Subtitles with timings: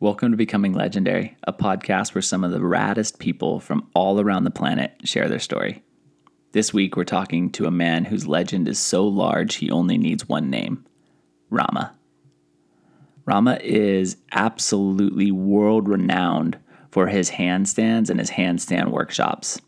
[0.00, 4.44] Welcome to Becoming Legendary, a podcast where some of the raddest people from all around
[4.44, 5.82] the planet share their story.
[6.52, 10.28] This week, we're talking to a man whose legend is so large he only needs
[10.28, 10.86] one name
[11.50, 11.96] Rama.
[13.24, 16.58] Rama is absolutely world renowned
[16.92, 19.60] for his handstands and his handstand workshops.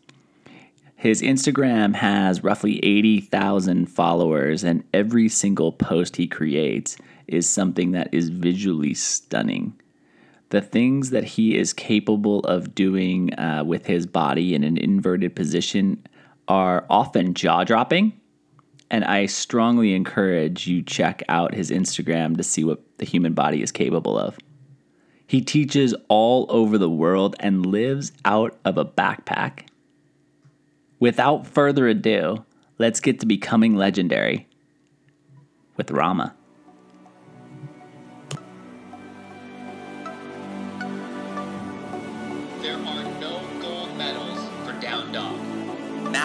[0.95, 6.95] His Instagram has roughly 80,000 followers, and every single post he creates
[7.27, 9.73] is something that is visually stunning
[10.51, 15.33] the things that he is capable of doing uh, with his body in an inverted
[15.33, 16.05] position
[16.47, 18.13] are often jaw dropping.
[18.89, 23.63] And I strongly encourage you check out his Instagram to see what the human body
[23.63, 24.37] is capable of.
[25.25, 29.67] He teaches all over the world and lives out of a backpack.
[30.99, 32.43] Without further ado,
[32.77, 34.49] let's get to becoming legendary
[35.77, 36.35] with Rama.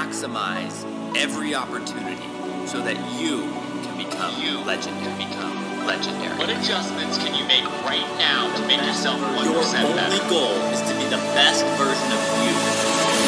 [0.06, 2.22] Maximize every opportunity
[2.66, 3.42] so that you
[3.82, 5.24] can become you legendary.
[5.24, 6.38] Become legendary.
[6.38, 10.04] What adjustments can you make right now to make yourself 1% Your better?
[10.06, 13.26] only goal is to be the best version of you.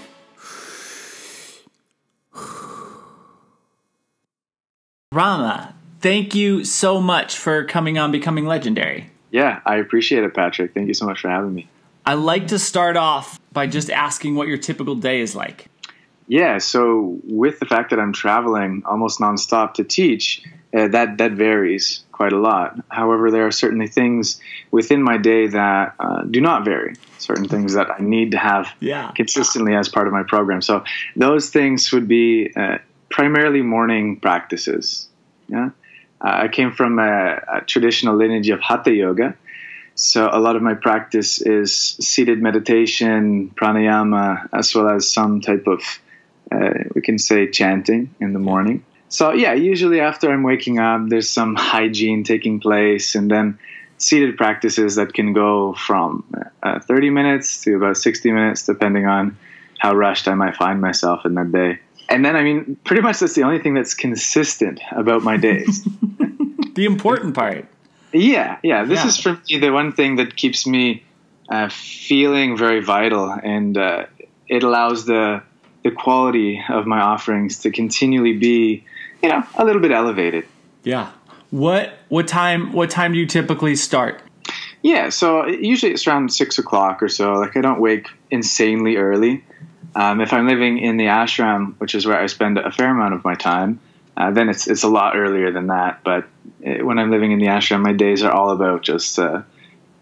[5.12, 9.10] Rama, thank you so much for coming on Becoming Legendary.
[9.30, 10.74] Yeah, I appreciate it, Patrick.
[10.74, 11.68] Thank you so much for having me.
[12.06, 15.66] I like to start off by just asking what your typical day is like.
[16.28, 20.42] Yeah, so with the fact that I'm traveling almost nonstop to teach,
[20.76, 22.78] uh, that that varies quite a lot.
[22.90, 24.38] However, there are certainly things
[24.70, 26.96] within my day that uh, do not vary.
[27.16, 29.10] Certain things that I need to have yeah.
[29.16, 30.60] consistently as part of my program.
[30.60, 30.84] So
[31.16, 35.08] those things would be uh, primarily morning practices.
[35.48, 35.70] Yeah,
[36.20, 39.34] uh, I came from a, a traditional lineage of Hatha yoga.
[39.94, 45.66] So a lot of my practice is seated meditation, pranayama, as well as some type
[45.66, 45.80] of
[46.50, 48.84] uh, we can say chanting in the morning.
[49.08, 53.58] So yeah, usually after I'm waking up, there's some hygiene taking place, and then
[53.98, 56.24] seated practices that can go from
[56.62, 59.36] uh, 30 minutes to about 60 minutes, depending on
[59.78, 61.80] how rushed I might find myself in that day.
[62.08, 65.84] And then, I mean, pretty much that's the only thing that's consistent about my days.
[66.74, 67.66] the important part.
[68.12, 68.84] Yeah, yeah.
[68.84, 69.08] This yeah.
[69.08, 71.04] is for me the one thing that keeps me
[71.48, 74.06] uh, feeling very vital, and uh,
[74.48, 75.42] it allows the
[75.88, 78.84] the quality of my offerings to continually be,
[79.22, 80.44] you know, a little bit elevated.
[80.84, 81.10] Yeah.
[81.50, 84.22] What what time what time do you typically start?
[84.82, 87.32] Yeah, so usually it's around six o'clock or so.
[87.32, 89.44] Like I don't wake insanely early.
[89.94, 93.14] Um, if I'm living in the ashram, which is where I spend a fair amount
[93.14, 93.80] of my time,
[94.16, 96.04] uh, then it's it's a lot earlier than that.
[96.04, 96.28] But
[96.60, 99.42] it, when I'm living in the ashram, my days are all about just uh,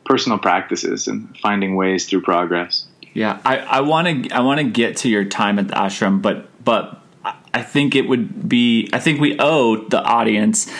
[0.04, 2.86] personal practices and finding ways through progress.
[3.16, 6.20] Yeah, I I want to I want to get to your time at the ashram,
[6.20, 10.70] but but I think it would be I think we owe the audience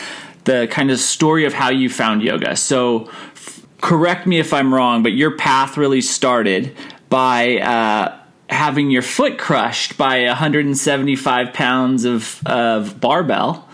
[0.43, 2.55] the kind of story of how you found yoga.
[2.55, 6.77] So f- correct me if I'm wrong, but your path really started
[7.09, 8.19] by uh,
[8.51, 13.67] having your foot crushed by 175 pounds of of barbell.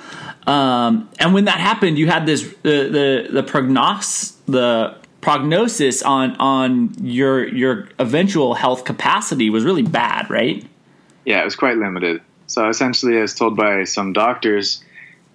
[0.48, 6.36] Um, and when that happened, you had this the the the prognos the prognosis on
[6.36, 10.66] on your your eventual health capacity was really bad, right?
[11.26, 12.22] Yeah, it was quite limited.
[12.48, 14.84] So essentially, I was told by some doctors,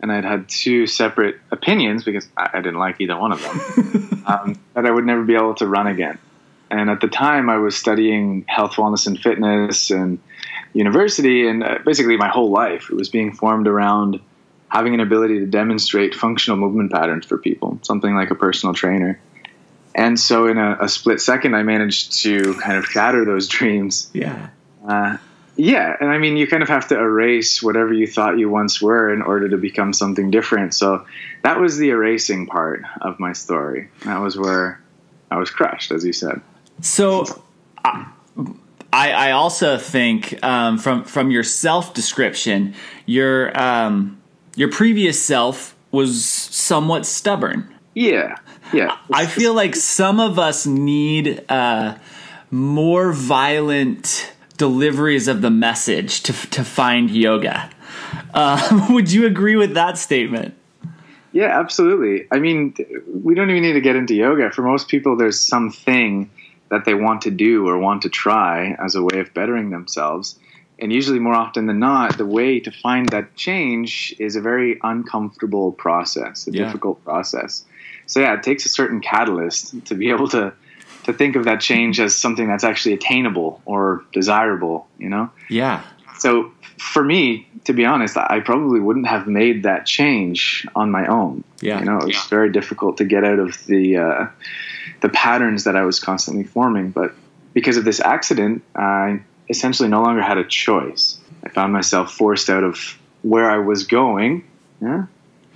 [0.03, 4.61] and I'd had two separate opinions because I, didn't like either one of them, um,
[4.75, 6.19] that I would never be able to run again.
[6.71, 10.19] And at the time, I was studying health, wellness, and fitness and
[10.75, 14.21] university, and uh, basically my whole life it was being formed around
[14.69, 19.19] having an ability to demonstrate functional movement patterns for people, something like a personal trainer.
[19.99, 24.09] And so, in a, a, split second, I managed to kind of shatter those dreams.
[24.15, 24.51] Yeah.
[24.87, 25.17] Uh,
[25.57, 25.97] yeah.
[26.01, 29.13] And I mean, you kind of have to erase whatever you thought you once were
[29.13, 30.73] in order to become something different.
[30.73, 31.05] So,
[31.43, 33.89] that was the erasing part of my story.
[34.05, 34.81] That was where
[35.33, 36.43] I was crushed, as you said.
[36.81, 37.25] So,
[37.85, 38.07] I,
[38.93, 44.23] I also think um, from from your self description, your um,
[44.55, 47.75] your previous self was somewhat stubborn.
[47.95, 48.37] Yeah,
[48.73, 48.97] yeah.
[49.13, 51.97] I feel like some of us need uh,
[52.51, 57.71] more violent deliveries of the message to to find yoga.
[58.35, 60.55] Uh, would you agree with that statement?
[61.33, 62.27] Yeah, absolutely.
[62.33, 62.75] I mean,
[63.07, 64.51] we don't even need to get into yoga.
[64.51, 66.31] For most people, there's something
[66.71, 70.39] that they want to do or want to try as a way of bettering themselves.
[70.79, 74.79] And usually, more often than not, the way to find that change is a very
[74.83, 76.65] uncomfortable process, a yeah.
[76.65, 77.65] difficult process
[78.09, 80.53] so yeah, it takes a certain catalyst to be able to
[81.05, 85.31] to think of that change as something that's actually attainable or desirable, you know?
[85.49, 85.83] Yeah.
[86.19, 91.07] So for me, to be honest, I probably wouldn't have made that change on my
[91.07, 91.45] own.
[91.63, 91.79] Yeah.
[91.79, 92.29] You know, it was Yeah.
[92.29, 94.27] very difficult to get out of the uh,
[95.01, 96.91] the patterns that I was constantly forming.
[96.91, 97.15] But
[97.55, 101.19] because of this accident, I essentially no longer had a choice.
[101.43, 104.45] I found myself forced out of where I was going,
[104.83, 105.07] yeah,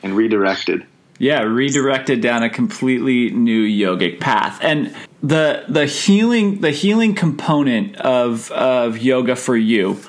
[0.02, 0.86] and redirected.
[1.22, 4.58] Yeah, redirected down a completely new yogic path.
[4.60, 4.92] And
[5.22, 10.00] the the healing the healing component of of yoga for you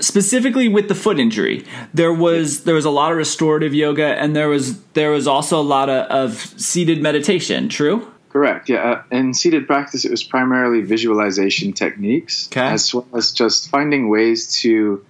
[0.00, 1.64] specifically with the foot injury
[1.94, 5.58] there was there was a lot of restorative yoga and there was there was also
[5.58, 8.68] a lot of, of seated meditation true Correct.
[8.68, 8.82] Yeah.
[8.90, 12.66] Uh, in seated practice, it was primarily visualization techniques, Okay.
[12.66, 15.06] as well as just finding ways to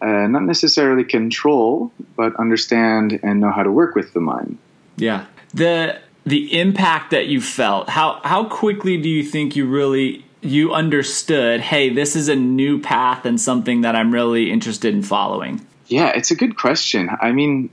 [0.00, 4.58] uh, not necessarily control, but understand and know how to work with the mind.
[4.98, 10.24] Yeah the the impact that you felt how how quickly do you think you really
[10.42, 15.02] you understood hey this is a new path and something that i'm really interested in
[15.02, 17.08] following Yeah, it's a good question.
[17.20, 17.70] I mean,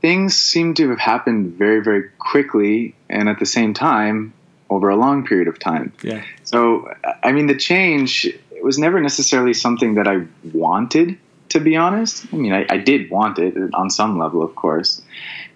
[0.00, 4.32] things seem to have happened very, very quickly, and at the same time,
[4.70, 5.92] over a long period of time.
[6.02, 6.88] yeah So,
[7.22, 11.18] I mean, the change it was never necessarily something that I wanted,
[11.50, 12.26] to be honest.
[12.32, 15.02] I mean, I, I did want it on some level, of course,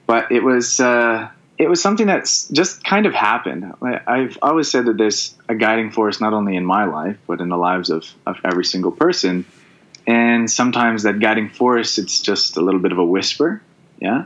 [0.06, 1.28] but it was uh,
[1.58, 3.72] it was something that's just kind of happened.
[3.82, 7.40] I- I've always said that there's a guiding force not only in my life but
[7.40, 9.44] in the lives of, of every single person,
[10.06, 13.62] and sometimes that guiding force it's just a little bit of a whisper,
[14.00, 14.24] yeah.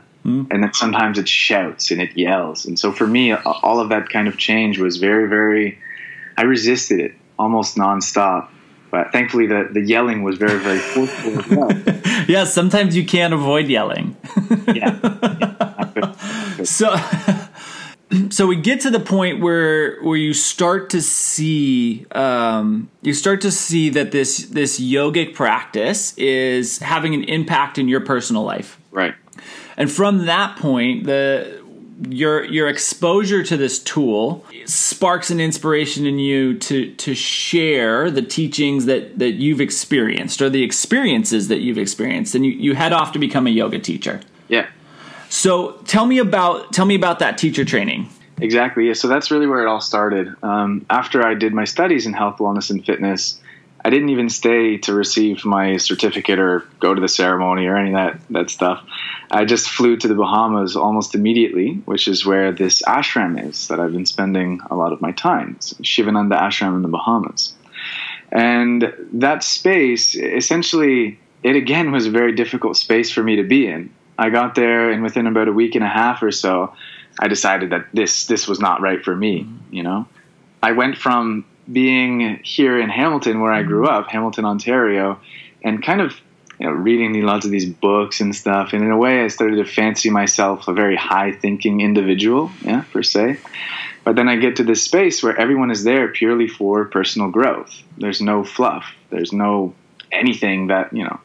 [0.50, 2.66] And then sometimes it shouts and it yells.
[2.66, 5.78] And so for me, all of that kind of change was very, very
[6.36, 8.48] I resisted it almost nonstop.
[8.90, 11.70] But thankfully, the, the yelling was very, very forceful as well.
[12.28, 14.16] yeah sometimes you can't avoid yelling
[14.74, 14.98] Yeah.
[16.66, 16.96] so
[18.30, 23.40] so we get to the point where where you start to see um, you start
[23.40, 28.78] to see that this this yogic practice is having an impact in your personal life
[28.90, 29.14] Right.
[29.76, 31.64] and from that point the
[32.10, 38.20] your your exposure to this tool sparks an inspiration in you to to share the
[38.22, 42.92] teachings that that you've experienced or the experiences that you've experienced and you, you head
[42.92, 44.20] off to become a yoga teacher.
[45.28, 48.08] So tell me about tell me about that teacher training
[48.40, 48.88] Exactly.
[48.88, 48.92] Yeah.
[48.92, 50.34] So that's really where it all started.
[50.42, 53.40] Um, after I did my studies in health, wellness, and fitness,
[53.84, 57.90] I didn't even stay to receive my certificate or go to the ceremony or any
[57.90, 58.84] of that, that stuff.
[59.30, 63.80] I just flew to the Bahamas almost immediately, which is where this ashram is that
[63.80, 65.54] I've been spending a lot of my time.
[65.56, 67.54] It's Shivananda Ashram in the Bahamas.
[68.32, 73.68] And that space, essentially, it again was a very difficult space for me to be
[73.68, 73.94] in.
[74.18, 76.74] I got there, and within about a week and a half or so,
[77.18, 79.48] I decided that this this was not right for me.
[79.70, 80.08] You know,
[80.62, 83.94] I went from being here in Hamilton, where I grew mm-hmm.
[83.94, 85.20] up, Hamilton, Ontario,
[85.62, 86.14] and kind of
[86.58, 88.72] you know reading lots of these books and stuff.
[88.72, 92.84] And in a way, I started to fancy myself a very high thinking individual, yeah,
[92.92, 93.38] per se.
[94.04, 97.82] But then I get to this space where everyone is there purely for personal growth.
[97.98, 98.94] There's no fluff.
[99.10, 99.74] There's no
[100.12, 101.20] anything that you know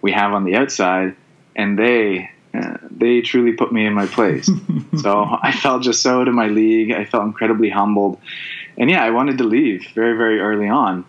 [0.00, 1.14] we have on the outside,
[1.56, 4.50] and they uh, they truly put me in my place.
[5.00, 6.92] so I felt just so out of my league.
[6.92, 8.18] I felt incredibly humbled,
[8.76, 11.04] and yeah, I wanted to leave very very early on,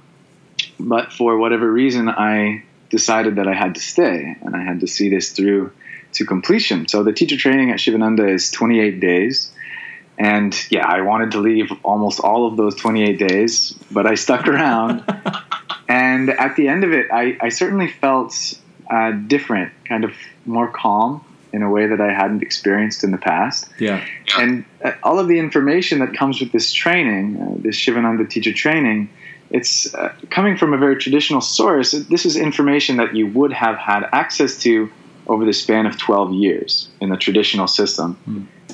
[0.79, 2.63] but for whatever reason, I
[2.93, 5.71] decided that I had to stay and I had to see this through
[6.13, 6.87] to completion.
[6.87, 9.51] So the teacher training at Shivananda is 28 days.
[10.17, 14.47] And yeah, I wanted to leave almost all of those 28 days, but I stuck
[14.47, 15.03] around.
[15.89, 18.59] and at the end of it, I, I certainly felt
[18.89, 20.13] uh, different, kind of
[20.45, 23.69] more calm in a way that I hadn't experienced in the past.
[23.77, 24.03] yeah
[24.39, 28.51] And uh, all of the information that comes with this training, uh, this Shivananda teacher
[28.51, 29.09] training,
[29.51, 31.91] it's uh, coming from a very traditional source.
[31.91, 34.91] This is information that you would have had access to
[35.27, 38.17] over the span of 12 years in the traditional system.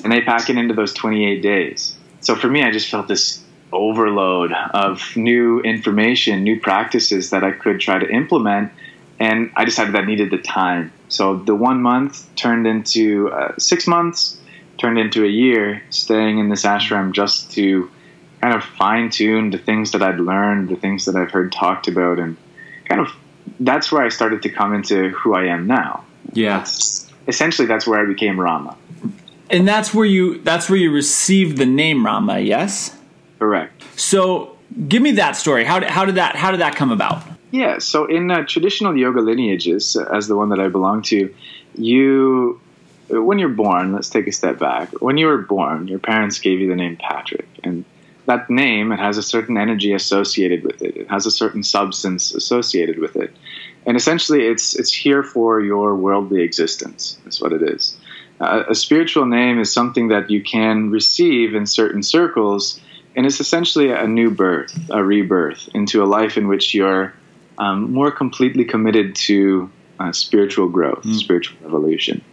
[0.02, 1.96] And they pack it into those 28 days.
[2.20, 7.52] So for me, I just felt this overload of new information, new practices that I
[7.52, 8.72] could try to implement.
[9.20, 10.92] And I decided that needed the time.
[11.08, 14.40] So the one month turned into uh, six months,
[14.78, 17.90] turned into a year staying in this ashram just to
[18.40, 21.86] kind of fine tune the things that I'd learned, the things that I've heard talked
[21.86, 22.36] about, and
[22.86, 23.08] kind of
[23.60, 26.04] that's where I started to come into who I am now.
[26.32, 28.74] yeah That's, essentially, that's where I became Rama.
[29.50, 32.96] and that's where you that's where you received the name rama yes
[33.38, 33.82] Correct.
[33.98, 34.56] so
[34.88, 37.78] give me that story how how did that how did that come about Yeah.
[37.78, 41.34] So in uh, traditional yoga lineages, uh, as the one that I belong to,
[41.74, 42.60] you,
[43.08, 45.00] when you're born, let's take a step back.
[45.00, 47.84] When you were born, your parents gave you the name Patrick, and
[48.26, 50.96] that name, it has a certain energy associated with it.
[50.96, 53.34] It has a certain substance associated with it,
[53.86, 57.18] and essentially, it's it's here for your worldly existence.
[57.24, 57.96] That's what it is.
[58.40, 62.80] Uh, a spiritual name is something that you can receive in certain circles,
[63.16, 67.12] and it's essentially a new birth, a rebirth into a life in which you're
[67.60, 71.14] um, more completely committed to uh, spiritual growth, mm.
[71.14, 72.24] spiritual evolution.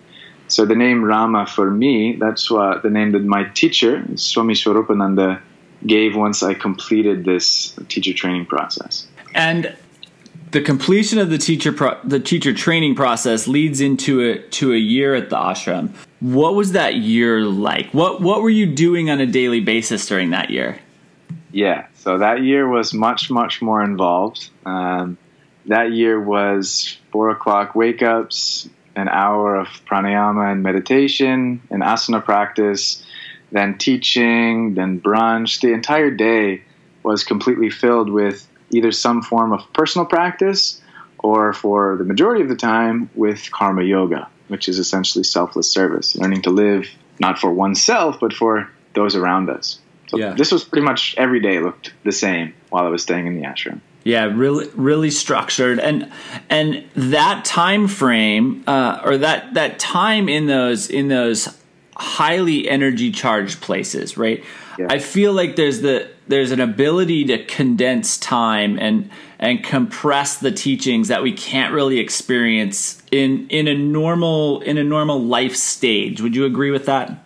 [0.47, 5.41] So the name Rama for me, that's what the name that my teacher, Swami Swaroopananda,
[5.85, 9.05] gave once I completed this teacher training process.
[9.35, 9.75] And
[10.51, 14.77] the completion of the teacher pro- the teacher training process leads into a to a
[14.77, 15.89] year at the ashram.
[16.21, 17.93] What was that year like?
[17.93, 20.79] What what were you doing on a daily basis during that year?
[21.51, 24.49] Yeah, so that year was much much more involved.
[24.65, 25.17] Um,
[25.65, 32.23] that year was four o'clock wake ups, an hour of pranayama and meditation, and asana
[32.23, 33.05] practice,
[33.51, 35.61] then teaching, then brunch.
[35.61, 36.63] The entire day
[37.03, 40.81] was completely filled with either some form of personal practice
[41.19, 46.15] or for the majority of the time with karma yoga, which is essentially selfless service,
[46.15, 46.87] learning to live
[47.19, 49.79] not for oneself, but for those around us.
[50.07, 50.33] So yeah.
[50.33, 53.47] this was pretty much every day looked the same while I was staying in the
[53.47, 53.81] ashram.
[54.03, 56.09] Yeah, really, really structured, and
[56.49, 61.57] and that time frame, uh, or that that time in those in those
[61.97, 64.43] highly energy charged places, right?
[64.77, 64.87] Yeah.
[64.89, 69.09] I feel like there's the there's an ability to condense time and
[69.39, 74.83] and compress the teachings that we can't really experience in in a normal in a
[74.83, 76.21] normal life stage.
[76.21, 77.25] Would you agree with that?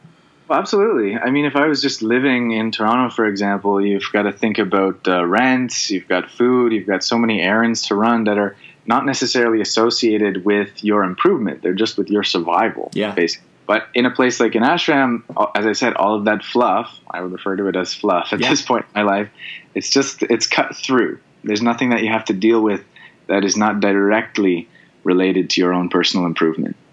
[0.51, 1.17] Absolutely.
[1.17, 4.57] I mean, if I was just living in Toronto, for example, you've got to think
[4.57, 8.55] about uh, rent, you've got food, you've got so many errands to run that are
[8.85, 11.61] not necessarily associated with your improvement.
[11.61, 13.13] They're just with your survival, yeah.
[13.13, 13.47] basically.
[13.67, 15.23] But in a place like an ashram,
[15.55, 18.39] as I said, all of that fluff, I would refer to it as fluff at
[18.39, 18.49] yeah.
[18.49, 19.29] this point in my life,
[19.73, 21.19] it's just, it's cut through.
[21.43, 22.83] There's nothing that you have to deal with
[23.27, 24.67] that is not directly
[25.03, 26.75] related to your own personal improvement.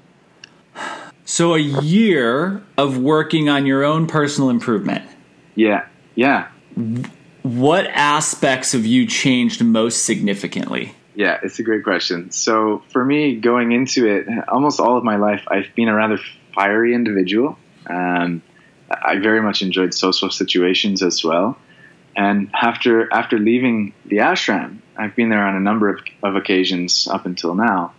[1.28, 5.06] So a year of working on your own personal improvement.
[5.56, 5.86] Yeah.
[6.14, 6.48] Yeah.
[7.42, 10.94] What aspects of you changed most significantly?
[11.14, 12.30] Yeah, it's a great question.
[12.30, 16.18] So for me, going into it, almost all of my life, I've been a rather
[16.54, 17.58] fiery individual.
[17.86, 18.40] Um,
[18.90, 21.58] I very much enjoyed social situations as well.
[22.16, 27.06] And after after leaving the ashram, I've been there on a number of, of occasions
[27.06, 27.92] up until now.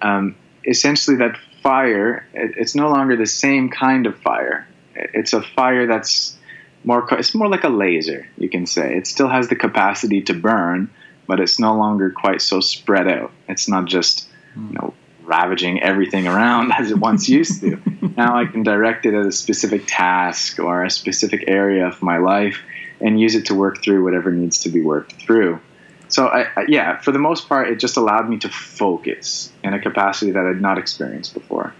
[0.00, 1.36] Um, essentially, that
[1.68, 4.66] fire it, it's no longer the same kind of fire.
[4.94, 6.36] It's a fire that's
[6.82, 8.96] more it's more like a laser, you can say.
[8.96, 10.90] It still has the capacity to burn,
[11.26, 13.32] but it's no longer quite so spread out.
[13.48, 14.74] It's not just you hmm.
[14.74, 14.94] know
[15.24, 17.78] ravaging everything around as it once used to.
[18.16, 22.16] now I can direct it at a specific task or a specific area of my
[22.16, 22.62] life
[22.98, 25.60] and use it to work through whatever needs to be worked through.
[26.08, 29.74] So, I, I, yeah, for the most part, it just allowed me to focus in
[29.74, 31.74] a capacity that I'd not experienced before.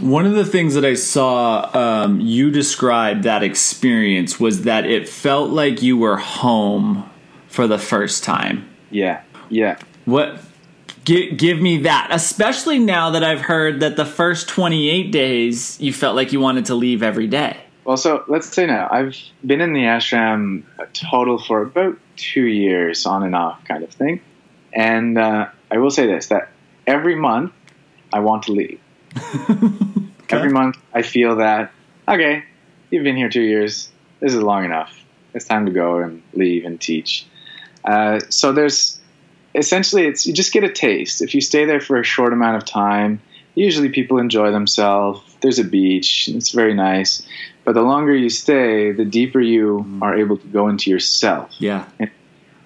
[0.00, 5.08] One of the things that I saw um, you describe that experience was that it
[5.08, 7.10] felt like you were home
[7.48, 8.68] for the first time.
[8.90, 9.78] Yeah, yeah.
[10.04, 10.40] What
[11.04, 15.92] Give, give me that, especially now that I've heard that the first 28 days you
[15.92, 17.56] felt like you wanted to leave every day.
[17.84, 22.44] Well, so let's say now I've been in the ashram a total for about two
[22.44, 24.20] years, on and off, kind of thing.
[24.72, 26.50] And uh, I will say this: that
[26.86, 27.52] every month
[28.12, 28.80] I want to leave.
[29.50, 29.66] okay.
[30.30, 31.72] Every month I feel that
[32.08, 32.44] okay,
[32.90, 33.90] you've been here two years.
[34.20, 34.96] This is long enough.
[35.34, 37.26] It's time to go and leave and teach.
[37.84, 39.00] Uh, so there's
[39.54, 41.22] essentially it's you just get a taste.
[41.22, 43.20] If you stay there for a short amount of time,
[43.54, 45.20] usually people enjoy themselves.
[45.40, 47.26] There's a beach, it's very nice.
[47.64, 50.02] But the longer you stay, the deeper you mm.
[50.02, 51.50] are able to go into yourself.
[51.58, 51.86] Yeah.
[51.98, 52.10] And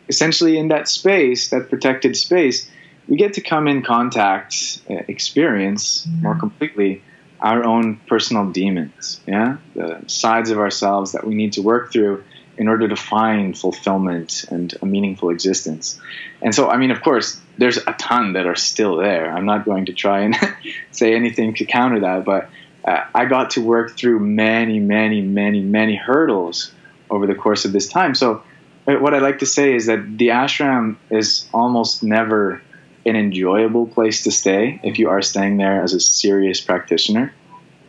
[0.08, 2.70] essentially, in that space, that protected space,
[3.08, 6.22] we get to come in contact, uh, experience mm.
[6.22, 7.02] more completely
[7.40, 9.20] our own personal demons.
[9.26, 12.24] Yeah, the sides of ourselves that we need to work through
[12.58, 16.00] in order to find fulfillment and a meaningful existence.
[16.40, 19.30] And so, I mean, of course, there's a ton that are still there.
[19.30, 20.36] I'm not going to try and
[20.90, 22.48] say anything to counter that, but
[22.86, 26.72] I got to work through many, many, many, many hurdles
[27.10, 28.14] over the course of this time.
[28.14, 28.42] So,
[28.86, 32.62] uh, what I like to say is that the ashram is almost never
[33.04, 37.32] an enjoyable place to stay if you are staying there as a serious practitioner,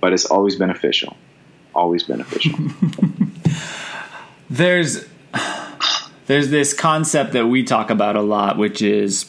[0.01, 1.15] but it's always beneficial.
[1.75, 2.57] Always beneficial.
[4.49, 5.05] there's
[6.25, 9.25] there's this concept that we talk about a lot which is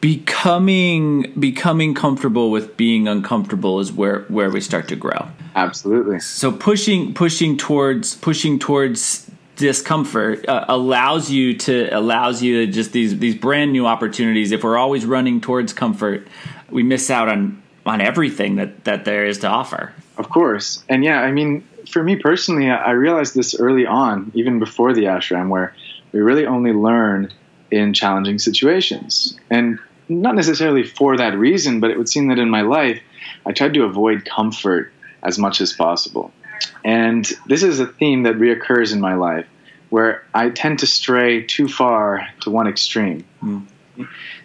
[0.00, 5.28] becoming becoming comfortable with being uncomfortable is where where we start to grow.
[5.56, 6.20] Absolutely.
[6.20, 12.92] So pushing pushing towards pushing towards discomfort uh, allows you to allows you to just
[12.92, 14.52] these these brand new opportunities.
[14.52, 16.28] If we're always running towards comfort
[16.70, 19.92] we miss out on on everything that that there is to offer.
[20.16, 20.84] Of course.
[20.88, 25.04] And yeah i mean for me personally i realized this early on even before the
[25.04, 25.74] ashram where
[26.12, 27.32] we really only learn
[27.70, 29.38] in challenging situations.
[29.50, 29.78] And
[30.08, 33.00] not necessarily for that reason but it would seem that in my life
[33.46, 36.32] i tried to avoid comfort as much as possible
[36.84, 39.46] and this is a theme that reoccurs in my life
[39.90, 43.24] where I tend to stray too far to one extreme.
[43.42, 43.66] Mm.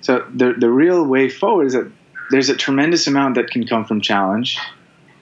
[0.02, 1.92] So the, the real way forward is that
[2.32, 4.58] there's a tremendous amount that can come from challenge,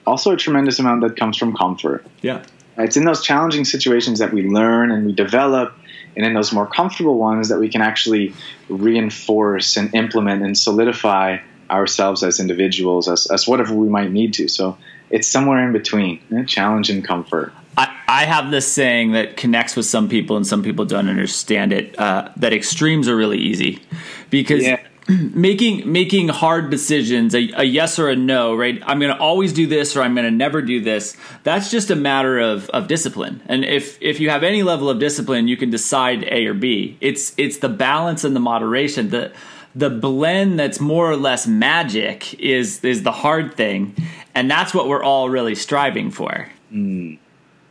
[0.06, 2.06] also a tremendous amount that comes from comfort.
[2.22, 2.42] Yeah.
[2.78, 5.76] It's in those challenging situations that we learn and we develop,
[6.16, 8.34] and in those more comfortable ones that we can actually
[8.68, 11.38] reinforce and implement and solidify
[11.70, 14.48] ourselves as individuals, as, as whatever we might need to.
[14.48, 14.76] So
[15.10, 17.52] it's somewhere in between eh, challenge and comfort.
[17.78, 21.72] I, I have this saying that connects with some people and some people don't understand
[21.72, 21.98] it.
[21.98, 23.80] Uh, that extremes are really easy
[24.28, 24.81] because yeah.
[25.34, 28.82] making making hard decisions, a, a, yes or a no, right?
[28.84, 31.16] I'm going to always do this or I'm going to never do this.
[31.42, 33.42] That's just a matter of, of discipline.
[33.46, 36.96] And if if you have any level of discipline, you can decide A or B.
[37.00, 39.10] It's it's the balance and the moderation.
[39.10, 39.32] The
[39.74, 43.96] the blend that's more or less magic is is the hard thing,
[44.34, 46.48] and that's what we're all really striving for.
[46.72, 47.18] Mm.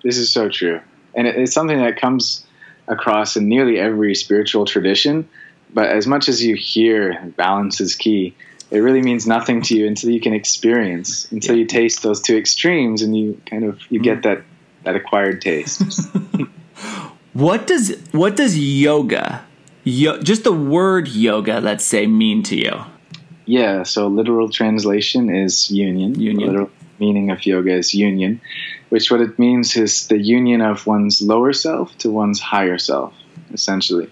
[0.04, 0.82] This is so true,
[1.16, 2.46] and it, it's something that comes
[2.88, 5.30] across in nearly every spiritual tradition.
[5.74, 8.36] But as much as you hear balance is key,
[8.70, 12.38] it really means nothing to you until you can experience, until you taste those two
[12.38, 14.24] extremes, and you kind of you get mm.
[14.24, 14.44] that
[14.84, 15.82] that acquired taste.
[17.34, 19.46] what does what does yoga
[19.84, 22.82] Yo- just the word yoga, let's say, mean to you?
[23.46, 26.20] Yeah, so literal translation is union.
[26.20, 26.50] Union.
[26.50, 28.40] Literal meaning of yoga is union,
[28.90, 33.14] which what it means is the union of one's lower self to one's higher self,
[33.52, 34.08] essentially.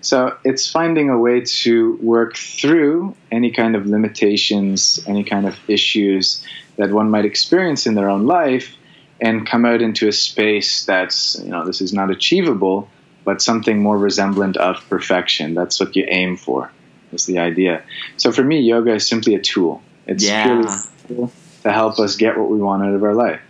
[0.00, 5.56] So it's finding a way to work through any kind of limitations, any kind of
[5.68, 6.44] issues
[6.76, 8.74] that one might experience in their own life
[9.20, 12.88] and come out into a space that's, you know, this is not achievable,
[13.24, 15.54] but something more resemblant of perfection.
[15.54, 16.70] That's what you aim for.
[17.12, 17.82] Is the idea.
[18.16, 19.80] So for me, yoga is simply a tool.
[20.06, 20.44] It's yeah.
[20.44, 21.30] purely
[21.62, 23.40] to help us get what we want out of our life.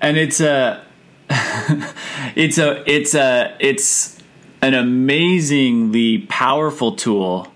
[0.00, 0.82] And it's a,
[1.28, 4.19] it's a, it's a, it's
[4.62, 7.52] an amazingly powerful tool.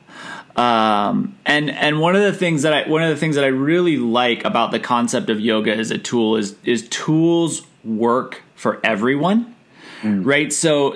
[0.56, 3.48] Um, and and one of the things that I one of the things that I
[3.48, 8.80] really like about the concept of yoga as a tool is is tools work for
[8.84, 9.54] everyone
[10.04, 10.24] mm.
[10.24, 10.52] right?
[10.52, 10.94] So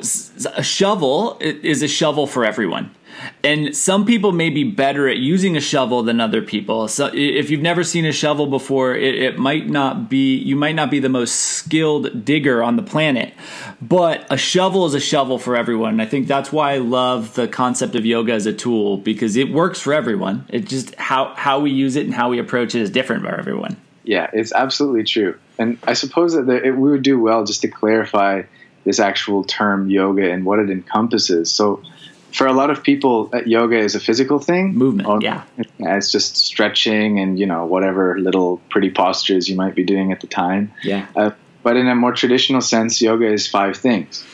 [0.54, 2.94] a shovel is a shovel for everyone.
[3.42, 6.88] And some people may be better at using a shovel than other people.
[6.88, 10.74] So if you've never seen a shovel before, it, it, might not be you might
[10.74, 13.34] not be the most skilled digger on the planet.
[13.80, 15.90] But a shovel is a shovel for everyone.
[15.90, 19.36] And I think that's why I love the concept of yoga as a tool because
[19.36, 20.46] it works for everyone.
[20.48, 23.34] It just how how we use it and how we approach it is different for
[23.34, 23.76] everyone.
[24.04, 25.38] Yeah, it's absolutely true.
[25.58, 28.42] And I suppose that it, we would do well just to clarify
[28.84, 31.52] this actual term yoga and what it encompasses.
[31.52, 31.82] So,
[32.32, 35.08] for a lot of people, uh, yoga is a physical thing, movement.
[35.08, 35.44] Oh, yeah,
[35.78, 40.20] it's just stretching and you know whatever little pretty postures you might be doing at
[40.20, 40.72] the time.
[40.82, 41.06] Yeah.
[41.16, 41.30] Uh,
[41.62, 44.24] but in a more traditional sense, yoga is five things.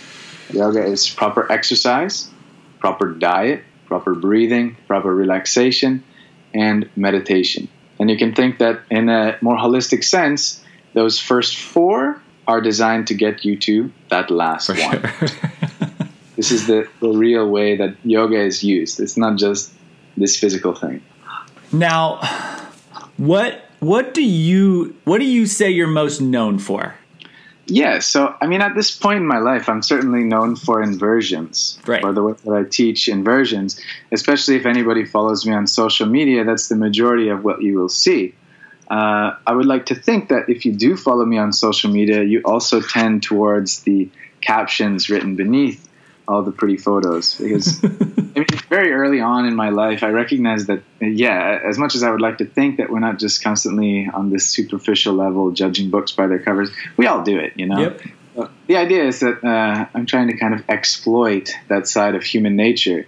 [0.51, 2.29] Yoga is proper exercise,
[2.79, 6.05] proper diet, proper breathing, proper relaxation,
[6.53, 7.69] and meditation.
[7.99, 13.07] And you can think that in a more holistic sense, those first four are designed
[13.09, 15.01] to get you to that last For one.
[15.01, 15.29] Sure.
[16.37, 19.01] this is the, the real way that yoga is used.
[19.01, 19.73] It's not just
[20.17, 21.03] this physical thing.
[21.73, 22.21] Now,
[23.17, 26.95] what what do you what do you say you're most known for?
[27.67, 31.79] Yeah, so I mean, at this point in my life, I'm certainly known for inversions,
[31.87, 32.03] right?
[32.03, 33.81] For the way that I teach inversions,
[34.13, 37.89] especially if anybody follows me on social media, that's the majority of what you will
[37.89, 38.35] see
[38.91, 42.23] uh, I would like to think that if you do follow me on social media,
[42.23, 44.09] you also tend towards the
[44.41, 45.89] captions written beneath
[46.27, 47.83] all the pretty photos because
[48.37, 52.03] I mean, very early on in my life, I recognized that, yeah, as much as
[52.03, 55.91] I would like to think that we're not just constantly on this superficial level judging
[55.91, 57.95] books by their covers, we all do it, you know?
[58.35, 58.51] Yep.
[58.67, 62.57] the idea is that uh, I'm trying to kind of exploit that side of human
[62.57, 63.07] nature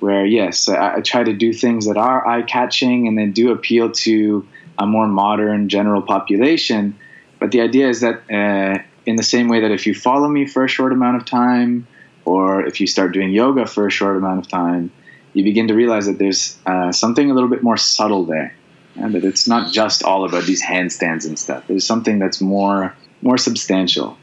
[0.00, 3.52] where, yes, I, I try to do things that are eye catching and then do
[3.52, 4.46] appeal to
[4.76, 6.98] a more modern general population.
[7.38, 10.46] But the idea is that, uh, in the same way that if you follow me
[10.46, 11.86] for a short amount of time,
[12.24, 14.92] or if you start doing yoga for a short amount of time,
[15.32, 18.54] you begin to realize that there's uh, something a little bit more subtle there,
[18.96, 21.66] and that it's not just all about these handstands and stuff.
[21.66, 24.16] There's something that's more more substantial.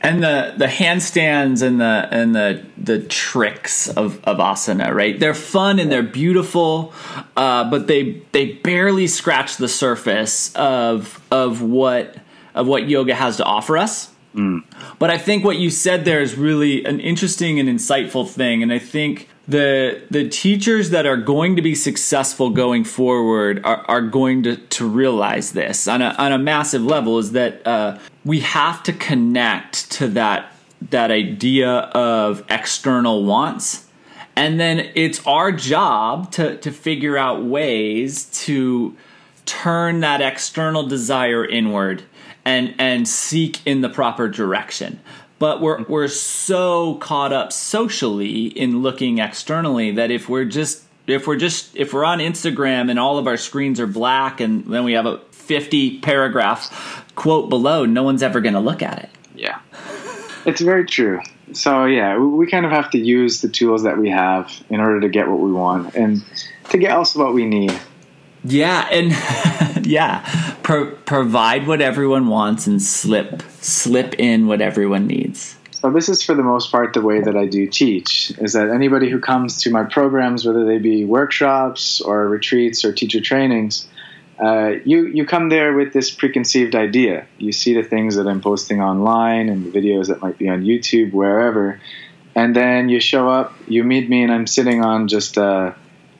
[0.00, 5.34] and the the handstands and the and the the tricks of of asana right they're
[5.34, 6.92] fun and they're beautiful
[7.36, 12.16] uh, but they they barely scratch the surface of of what
[12.54, 14.12] of what yoga has to offer us
[14.98, 18.72] but i think what you said there is really an interesting and insightful thing and
[18.72, 24.00] i think the the teachers that are going to be successful going forward are, are
[24.00, 28.40] going to, to realize this on a, on a massive level is that uh, we
[28.40, 30.52] have to connect to that
[30.90, 33.86] that idea of external wants
[34.34, 38.96] and then it's our job to to figure out ways to
[39.46, 42.02] turn that external desire inward
[42.46, 44.98] and and seek in the proper direction
[45.38, 45.92] but we're mm-hmm.
[45.92, 51.76] we're so caught up socially in looking externally that if we're just if we're just
[51.76, 55.06] if we're on Instagram and all of our screens are black and then we have
[55.06, 59.60] a 50 paragraph quote below no one's ever going to look at it Yeah,
[60.46, 61.20] it's very true.
[61.52, 64.80] So yeah, we we kind of have to use the tools that we have in
[64.80, 66.24] order to get what we want and
[66.70, 67.78] to get also what we need.
[68.46, 75.56] Yeah and yeah pro- provide what everyone wants and slip slip in what everyone needs
[75.72, 78.70] So this is for the most part the way that I do teach is that
[78.70, 83.86] anybody who comes to my programs, whether they be workshops or retreats or teacher trainings,
[84.38, 87.26] uh, you you come there with this preconceived idea.
[87.38, 90.62] You see the things that I'm posting online and the videos that might be on
[90.62, 91.80] YouTube, wherever,
[92.34, 95.74] and then you show up, you meet me, and I'm sitting on just a,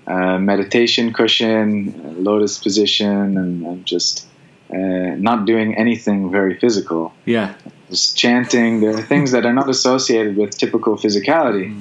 [0.07, 4.27] a meditation cushion, lotus position, and I'm just
[4.73, 7.55] uh, not doing anything very physical yeah
[7.89, 8.81] just chanting.
[8.81, 11.75] There are things that are not associated with typical physicality.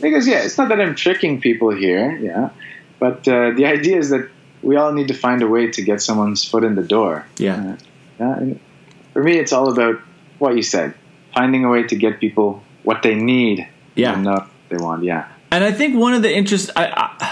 [0.00, 2.50] Because yeah, it's not that I'm tricking people here, yeah,
[2.98, 4.30] but uh, the idea is that
[4.62, 7.26] we all need to find a way to get someone's foot in the door.
[7.36, 7.76] yeah Uh,
[8.18, 8.60] yeah, and
[9.12, 10.00] for me, it's all about
[10.38, 10.94] what you said:
[11.34, 13.68] finding a way to get people what they need.
[13.94, 14.14] Yeah.
[14.14, 15.04] and not what they want.
[15.04, 17.29] Yeah, And I think one of the interest I I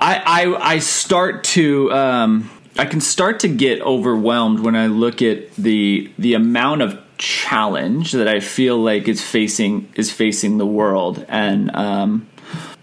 [0.00, 5.20] I, I I start to um, I can start to get overwhelmed when I look
[5.20, 10.66] at the the amount of challenge that I feel like is facing is facing the
[10.66, 11.24] world.
[11.28, 12.28] And um,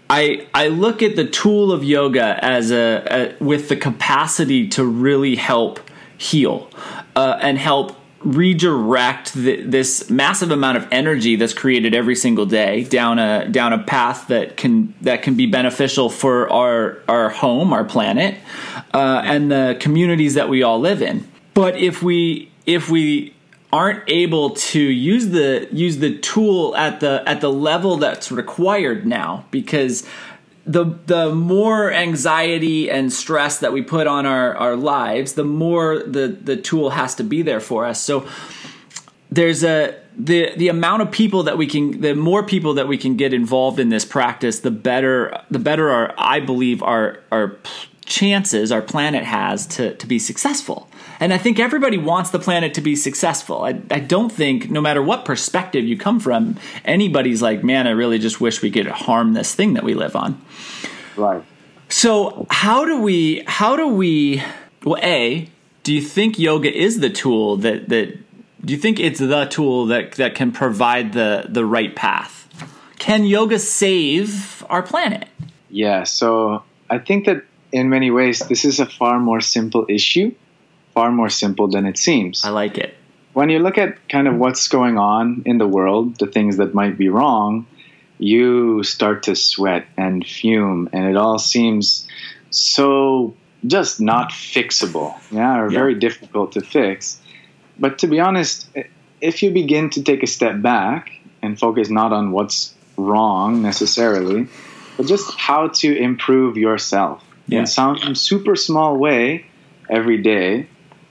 [0.08, 4.84] I I look at the tool of yoga as a, a with the capacity to
[4.84, 5.80] really help
[6.16, 6.70] heal
[7.16, 13.18] uh, and help redirect this massive amount of energy that's created every single day down
[13.18, 17.84] a down a path that can that can be beneficial for our our home, our
[17.84, 18.36] planet,
[18.92, 21.28] uh, and the communities that we all live in.
[21.54, 23.34] But if we if we
[23.72, 29.06] aren't able to use the use the tool at the at the level that's required
[29.06, 30.06] now because
[30.68, 35.98] the the more anxiety and stress that we put on our, our lives, the more
[36.00, 38.00] the, the tool has to be there for us.
[38.00, 38.28] So
[39.30, 42.98] there's a the the amount of people that we can the more people that we
[42.98, 47.56] can get involved in this practice, the better the better our I believe our our
[48.04, 50.88] chances our planet has to to be successful.
[51.20, 53.64] And I think everybody wants the planet to be successful.
[53.64, 57.90] I, I don't think, no matter what perspective you come from, anybody's like, man, I
[57.90, 60.40] really just wish we could harm this thing that we live on.
[61.18, 61.42] Right.
[61.88, 64.42] So how do we how do we
[64.84, 65.48] well A,
[65.82, 68.16] do you think yoga is the tool that that
[68.64, 72.46] do you think it's the tool that that can provide the the right path?
[72.98, 75.28] Can yoga save our planet?
[75.70, 80.34] Yeah, so I think that in many ways this is a far more simple issue,
[80.94, 82.44] far more simple than it seems.
[82.44, 82.94] I like it.
[83.34, 86.74] when you look at kind of what's going on in the world, the things that
[86.74, 87.66] might be wrong,
[88.18, 92.06] you start to sweat and fume, and it all seems
[92.50, 93.34] so
[93.66, 95.78] just not fixable, yeah, or Yeah.
[95.78, 97.20] very difficult to fix.
[97.78, 98.68] But to be honest,
[99.20, 101.10] if you begin to take a step back
[101.42, 104.46] and focus not on what's wrong necessarily,
[104.96, 107.60] but just how to improve yourself Yeah.
[107.60, 109.44] in some super small way
[109.88, 110.66] every day,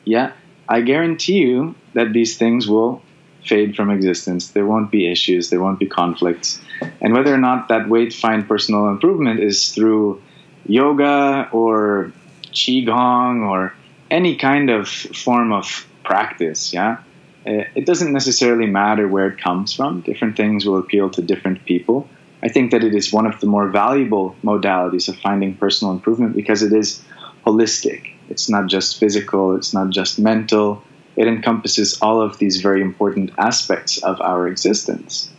[0.05, 0.31] yeah,
[0.67, 3.01] I guarantee you that these things will
[3.47, 4.51] fade from existence.
[4.51, 6.61] There won't be issues, there won't be conflicts.
[7.01, 10.21] And whether or not that way to find personal improvement is through
[10.65, 12.11] yoga or
[12.51, 13.73] qigong or
[14.09, 16.97] any kind of form of practice, yeah,
[17.45, 20.01] uh, it doesn't necessarily matter where it comes from.
[20.01, 22.09] Different things will appeal to different people.
[22.43, 26.35] I think that it is one of the more valuable modalities of finding personal improvement
[26.35, 27.01] because it is
[27.45, 28.11] holistic.
[28.29, 30.83] It's not just physical, it's not just mental.
[31.17, 35.29] It encompasses all of these very important aspects of our existence.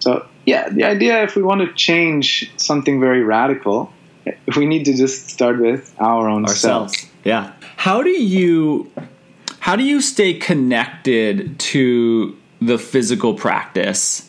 [0.00, 3.92] So, yeah, the idea if we want to change something very radical,
[4.56, 6.98] we need to just start with our own ourselves.
[6.98, 7.12] self.
[7.24, 7.52] Yeah.
[7.76, 8.90] How do you
[9.60, 14.28] how do you stay connected to the physical practice.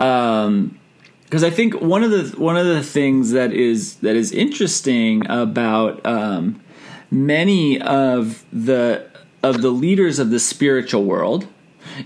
[0.00, 0.78] Um,
[1.24, 5.28] because I think one of the one of the things that is that is interesting
[5.28, 6.62] about um,
[7.10, 9.04] many of the
[9.46, 11.46] of the leaders of the spiritual world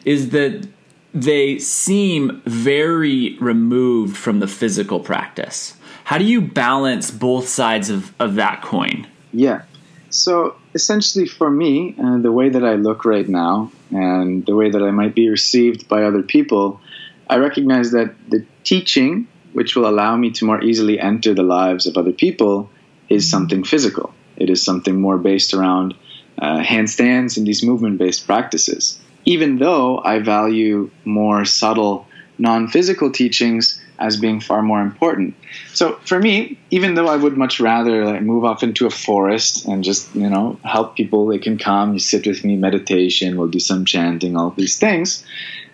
[0.04, 0.68] is that
[1.12, 5.76] they seem very removed from the physical practice.
[6.04, 9.06] How do you balance both sides of, of that coin?
[9.32, 9.62] Yeah.
[10.10, 14.70] So essentially, for me, uh, the way that I look right now and the way
[14.70, 16.80] that I might be received by other people,
[17.28, 21.86] I recognize that the teaching, which will allow me to more easily enter the lives
[21.86, 22.70] of other people,
[23.08, 24.12] is something physical.
[24.36, 25.94] It is something more based around
[26.40, 28.98] uh, handstands and these movement based practices.
[29.24, 32.06] Even though I value more subtle,
[32.38, 35.34] non physical teachings as being far more important.
[35.74, 39.66] So for me, even though I would much rather like move off into a forest
[39.66, 43.48] and just you know help people, they can come, you sit with me, meditation, we'll
[43.48, 45.24] do some chanting, all these things.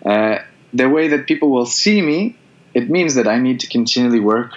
[0.05, 0.39] Uh,
[0.73, 2.35] the way that people will see me,
[2.73, 4.51] it means that I need to continually work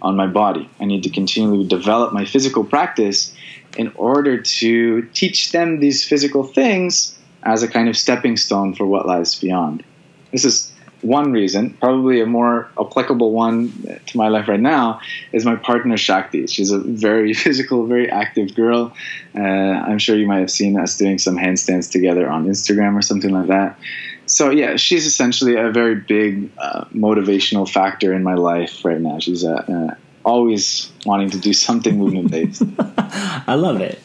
[0.00, 0.70] on my body.
[0.78, 3.34] I need to continually develop my physical practice
[3.76, 8.86] in order to teach them these physical things as a kind of stepping stone for
[8.86, 9.84] what lies beyond.
[10.32, 13.70] This is one reason, probably a more applicable one
[14.06, 15.00] to my life right now,
[15.32, 16.46] is my partner Shakti.
[16.46, 18.92] She's a very physical, very active girl.
[19.34, 23.02] Uh, I'm sure you might have seen us doing some handstands together on Instagram or
[23.02, 23.78] something like that.
[24.26, 29.20] So yeah, she's essentially a very big uh, motivational factor in my life right now.
[29.20, 29.94] She's uh
[30.26, 32.62] always wanting to do something movement based.
[32.98, 34.00] I love it.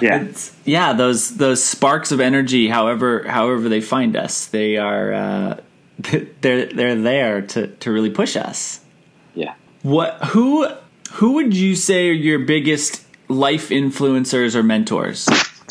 [0.00, 0.92] Yeah, it's, yeah.
[0.94, 5.60] Those those sparks of energy, however however they find us, they are uh,
[6.40, 8.80] they're they're there to to really push us.
[9.34, 9.54] Yeah.
[9.82, 10.68] What who
[11.12, 15.28] who would you say are your biggest life influencers or mentors?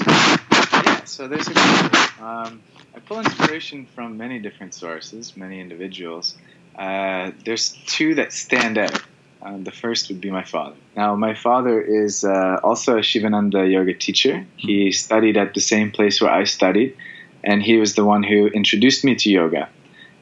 [0.07, 2.61] Yeah, so there's a um,
[2.95, 6.35] I pull inspiration from many different sources, many individuals.
[6.75, 9.01] Uh, there's two that stand out.
[9.45, 10.75] Uh, the first would be my father.
[10.97, 14.43] Now, my father is uh, also a Shivananda yoga teacher.
[14.57, 16.97] He studied at the same place where I studied,
[17.43, 19.69] and he was the one who introduced me to yoga.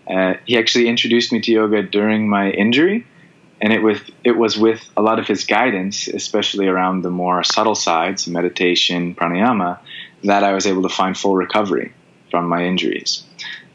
[0.05, 3.07] Uh, he actually introduced me to yoga during my injury,
[3.62, 7.45] and it was it was with a lot of his guidance, especially around the more
[7.45, 9.79] subtle sides, meditation, pranayama,
[10.25, 11.93] that I was able to find full recovery
[12.33, 13.23] from my injuries.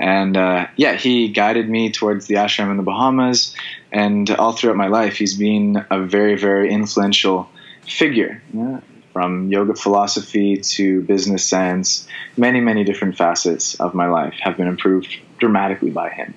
[0.00, 3.54] And uh, yeah, he guided me towards the ashram in the Bahamas,
[3.92, 7.48] and all throughout my life, he's been a very, very influential
[7.86, 8.42] figure.
[8.52, 8.80] Yeah?
[9.12, 14.66] From yoga philosophy to business sense, many, many different facets of my life have been
[14.66, 16.34] improved dramatically by him.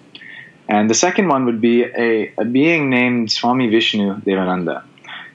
[0.69, 4.83] And the second one would be a, a being named Swami Vishnu Devananda.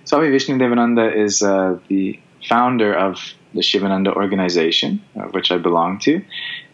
[0.05, 3.19] Swami Vishnu Devananda is uh, the founder of
[3.57, 6.23] the Shivananda organization, of which I belong to,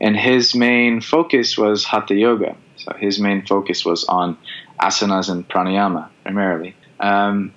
[0.02, 2.56] and his main focus was Hatha Yoga.
[2.76, 4.36] So his main focus was on
[4.80, 6.74] asanas and pranayama primarily.
[6.98, 7.54] Um,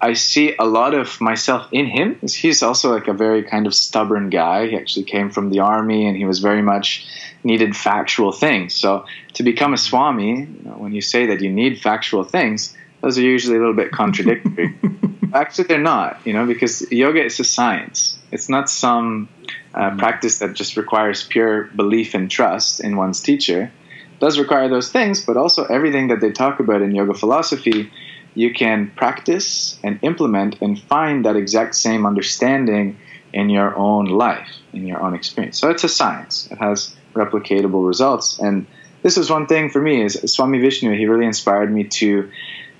[0.00, 2.18] I see a lot of myself in him.
[2.22, 4.68] He's also like a very kind of stubborn guy.
[4.68, 7.06] He actually came from the army and he was very much
[7.44, 8.72] needed factual things.
[8.74, 12.74] So to become a swami, you know, when you say that you need factual things,
[13.00, 14.78] those are usually a little bit contradictory.
[15.32, 18.18] Actually, they're not, you know, because yoga is a science.
[18.32, 19.28] It's not some
[19.74, 23.72] uh, practice that just requires pure belief and trust in one's teacher.
[24.14, 27.90] It does require those things, but also everything that they talk about in yoga philosophy,
[28.34, 32.98] you can practice and implement and find that exact same understanding
[33.32, 35.58] in your own life, in your own experience.
[35.58, 36.48] So it's a science.
[36.50, 38.38] It has replicatable results.
[38.38, 38.66] And
[39.02, 42.30] this is one thing for me is Swami Vishnu, he really inspired me to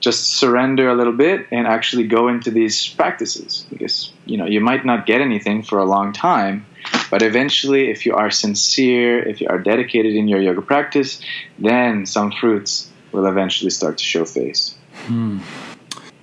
[0.01, 4.61] just surrender a little bit and actually go into these practices because you know you
[4.61, 6.67] might not get anything for a long time
[7.11, 11.21] but eventually if you are sincere if you are dedicated in your yoga practice
[11.59, 14.75] then some fruits will eventually start to show face
[15.07, 15.39] hmm.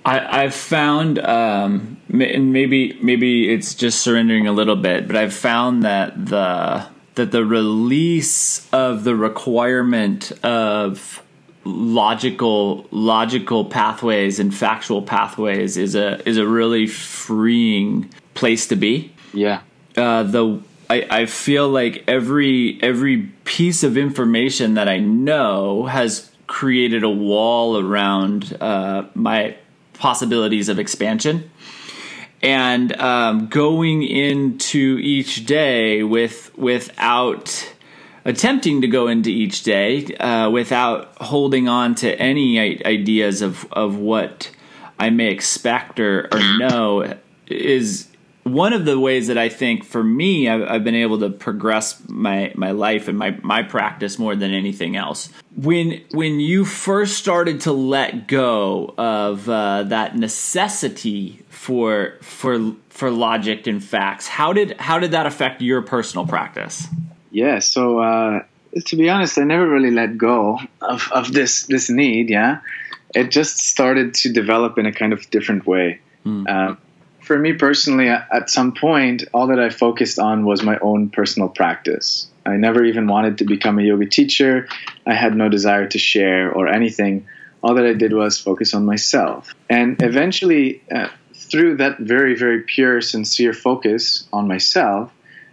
[0.04, 5.34] I, have found, um, and maybe maybe it's just surrendering a little bit, but I've
[5.34, 6.86] found that the
[7.16, 11.22] that the release of the requirement of
[11.64, 19.12] logical logical pathways and factual pathways is a is a really freeing place to be.
[19.32, 19.60] Yeah.
[19.96, 26.30] Uh, the I, I feel like every every piece of information that I know has
[26.46, 29.56] created a wall around uh, my
[29.94, 31.50] possibilities of expansion
[32.40, 37.74] and um, going into each day with without
[38.28, 43.96] attempting to go into each day uh, without holding on to any ideas of, of
[43.96, 44.50] what
[44.98, 47.14] I may expect or, or know
[47.46, 48.06] is
[48.42, 52.02] one of the ways that I think for me I've, I've, been able to progress
[52.06, 55.30] my my life and my my practice more than anything else.
[55.56, 63.10] When when you first started to let go of uh, that necessity for for for
[63.10, 66.86] logic and facts, how did how did that affect your personal practice?
[67.30, 68.42] Yeah, so uh,
[68.84, 72.30] to be honest, I never really let go of, of this this need.
[72.30, 72.60] Yeah,
[73.14, 76.00] it just started to develop in a kind of different way.
[76.24, 76.48] Mm.
[76.48, 76.76] Uh,
[77.20, 81.50] for me personally, at some point, all that I focused on was my own personal
[81.50, 82.26] practice.
[82.46, 84.66] I never even wanted to become a yoga teacher.
[85.06, 87.26] I had no desire to share or anything.
[87.62, 89.54] All that I did was focus on myself.
[89.68, 95.12] And eventually, uh, through that very, very pure, sincere focus on myself,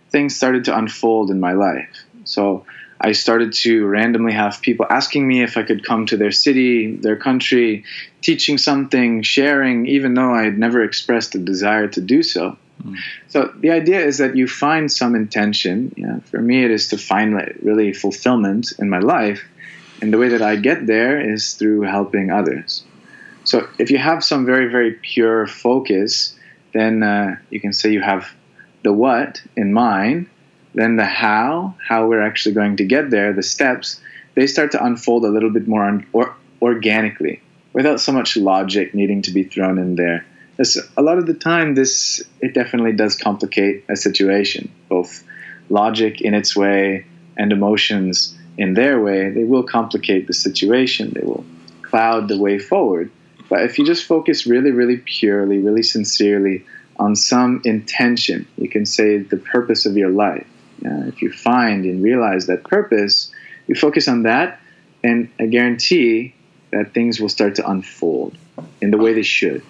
[0.09, 1.89] things started to unfold in my life.
[2.23, 2.65] So
[2.99, 6.95] I started to randomly have people asking me if I could come to their city,
[6.95, 7.83] their country,
[8.21, 12.57] teaching something, sharing, even though I had never expressed a desire to do so.
[12.83, 12.97] Mm.
[13.27, 15.93] So the idea is that you find some intention.
[15.97, 19.43] Yeah, for me, it is to find really fulfillment in my life,
[20.01, 22.83] and the way that I get there is through helping others.
[23.43, 26.35] So if you have some very very pure focus,
[26.73, 28.27] then uh, you can say you have
[28.85, 30.29] the what in mind
[30.75, 34.01] then the how, how we're actually going to get there, the steps,
[34.35, 37.41] they start to unfold a little bit more un- or organically
[37.73, 40.25] without so much logic needing to be thrown in there.
[40.97, 44.71] a lot of the time, this it definitely does complicate a situation.
[44.89, 45.23] Both
[45.69, 47.05] logic in its way
[47.37, 51.11] and emotions in their way, they will complicate the situation.
[51.13, 51.45] They will
[51.81, 53.11] cloud the way forward.
[53.49, 56.65] But if you just focus really, really purely, really sincerely
[56.97, 60.47] on some intention, you can say the purpose of your life
[60.83, 63.31] uh, if you find and realize that purpose,
[63.67, 64.59] you focus on that,
[65.03, 66.35] and I guarantee
[66.71, 68.37] that things will start to unfold
[68.81, 69.63] in the way they should.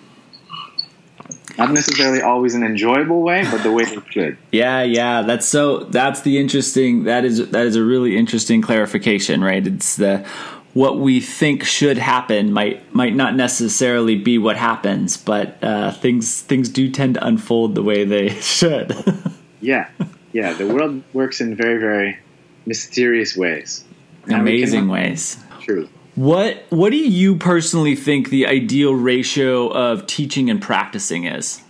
[1.58, 4.38] Not necessarily always an enjoyable way, but the way they should.
[4.52, 5.86] Yeah, yeah, that's so.
[5.86, 7.06] That's the interesting.
[7.06, 9.66] That is that is a really interesting clarification, right?
[9.66, 10.28] It's the
[10.76, 16.42] what we think should happen might might not necessarily be what happens, but uh, things
[16.42, 18.94] things do tend to unfold the way they should.
[19.62, 19.90] yeah,
[20.34, 22.20] yeah, the world works in very, very
[22.66, 23.86] mysterious ways.
[24.28, 25.38] Amazing ways.
[25.62, 25.88] True.
[26.16, 31.62] What What do you personally think the ideal ratio of teaching and practicing is?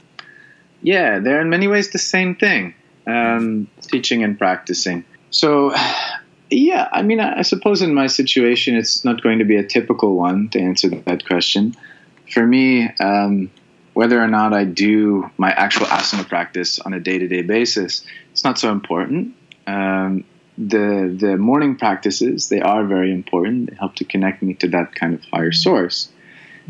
[0.82, 2.74] Yeah, they're in many ways the same thing.
[3.06, 5.06] Um, teaching and practicing.
[5.30, 5.76] So,
[6.50, 9.64] yeah, I mean, I, I suppose in my situation, it's not going to be a
[9.64, 11.76] typical one to answer that question.
[12.32, 13.52] For me, um,
[13.94, 18.06] whether or not I do my actual asana practice on a day to day basis,
[18.32, 19.36] it's not so important.
[19.68, 20.26] Um,
[20.58, 23.70] the the morning practices they are very important.
[23.70, 26.10] They help to connect me to that kind of higher source,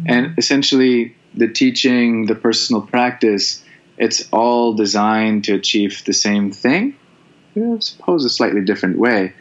[0.05, 3.63] and essentially the teaching, the personal practice,
[3.97, 6.95] it's all designed to achieve the same thing.
[7.55, 9.33] I suppose a slightly different way,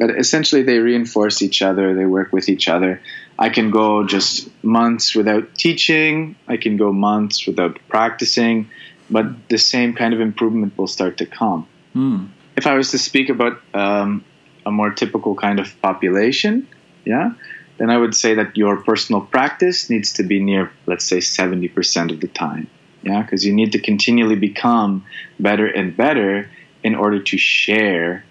[0.00, 1.94] but essentially they reinforce each other.
[1.94, 3.02] They work with each other.
[3.38, 6.36] I can go just months without teaching.
[6.48, 8.70] I can go months without practicing,
[9.10, 11.68] but the same kind of improvement will start to come.
[11.94, 12.28] Mm.
[12.56, 14.24] If I was to speak about um,
[14.64, 16.66] a more typical kind of population,
[17.04, 17.32] yeah,
[17.76, 22.10] then I would say that your personal practice needs to be near, let's say, 70%
[22.10, 22.68] of the time.
[23.02, 25.04] Yeah, because you need to continually become
[25.38, 26.48] better and better
[26.82, 28.24] in order to share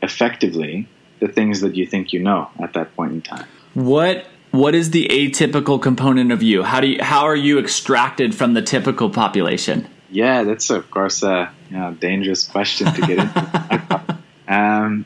[0.00, 0.88] effectively
[1.20, 3.46] the things that you think you know at that point in time.
[3.74, 6.62] What what is the atypical component of you?
[6.62, 9.86] How do you, how are you extracted from the typical population?
[10.10, 14.18] Yeah, that's of course a you know, dangerous question to get into.
[14.48, 15.04] um,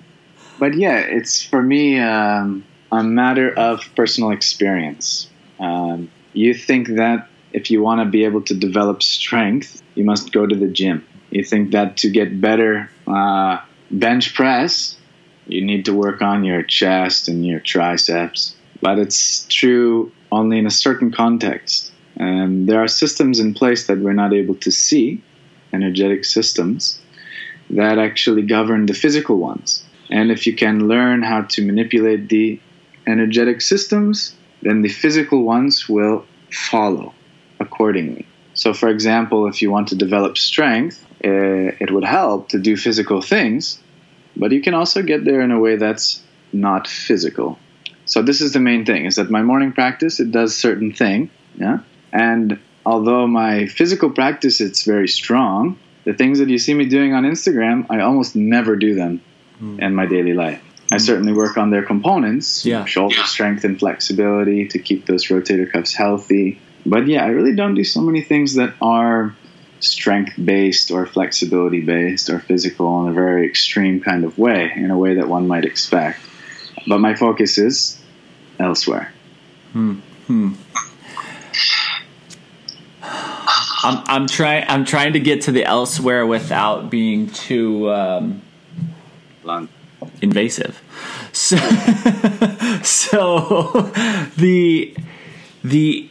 [0.59, 5.29] but yeah, it's for me um, a matter of personal experience.
[5.59, 10.33] Um, you think that if you want to be able to develop strength, you must
[10.33, 11.07] go to the gym.
[11.31, 14.97] You think that to get better uh, bench press,
[15.47, 20.67] you need to work on your chest and your triceps but it's true only in
[20.67, 21.93] a certain context.
[22.17, 25.23] And there are systems in place that we're not able to see,
[25.73, 27.01] energetic systems,
[27.71, 29.85] that actually govern the physical ones.
[30.11, 32.61] And if you can learn how to manipulate the
[33.07, 37.15] energetic systems, then the physical ones will follow
[37.61, 38.27] accordingly.
[38.55, 42.77] So, for example, if you want to develop strength, uh, it would help to do
[42.77, 43.82] physical things,
[44.37, 46.23] but you can also get there in a way that's
[46.53, 47.59] not physical.
[48.05, 51.31] So this is the main thing: is that my morning practice it does certain thing,
[51.57, 51.79] yeah.
[52.13, 57.15] And although my physical practice it's very strong, the things that you see me doing
[57.15, 59.21] on Instagram, I almost never do them
[59.61, 59.81] mm.
[59.81, 60.63] in my daily life.
[60.91, 61.01] I hmm.
[61.01, 62.85] certainly work on their components, yeah.
[62.85, 63.25] shoulder yeah.
[63.25, 66.61] strength and flexibility to keep those rotator cuffs healthy.
[66.85, 69.35] But yeah, I really don't do so many things that are
[69.85, 74.91] strength based or flexibility based or physical in a very extreme kind of way, in
[74.91, 76.21] a way that one might expect.
[76.87, 78.01] But my focus is
[78.59, 79.13] elsewhere.
[79.73, 79.95] Hmm.
[80.27, 80.53] Hmm.
[83.85, 84.65] I'm, I'm trying.
[84.69, 88.43] I'm trying to get to the elsewhere without being too um,
[90.21, 90.81] invasive.
[91.35, 91.57] So,
[92.83, 93.71] so
[94.37, 94.95] the
[95.65, 96.11] the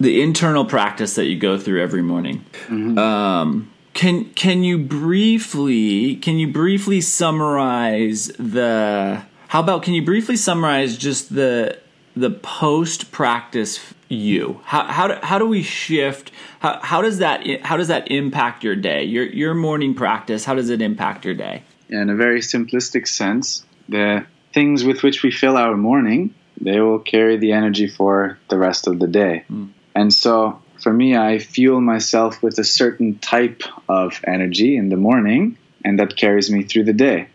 [0.00, 2.44] the internal practice that you go through every morning.
[2.66, 2.98] Mm-hmm.
[2.98, 10.36] Um, can can you briefly can you briefly summarize the how about can you briefly
[10.36, 11.78] summarize just the
[12.16, 16.30] the post practice you how how do, how do we shift
[16.60, 20.54] how, how does that how does that impact your day your your morning practice how
[20.54, 25.32] does it impact your day in a very simplistic sense the things with which we
[25.32, 29.68] fill our morning they will carry the energy for the rest of the day mm.
[29.94, 34.96] And so for me i fuel myself with a certain type of energy in the
[34.96, 37.28] morning and that carries me through the day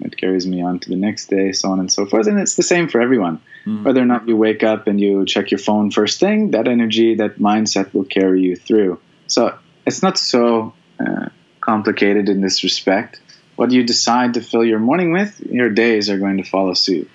[0.00, 2.56] it carries me on to the next day so on and so forth and it's
[2.56, 3.84] the same for everyone Mm.
[3.84, 7.14] Whether or not you wake up and you check your phone first thing, that energy,
[7.16, 9.00] that mindset will carry you through.
[9.28, 11.28] So it's not so uh,
[11.60, 13.20] complicated in this respect.
[13.56, 17.08] What you decide to fill your morning with, your days are going to follow suit.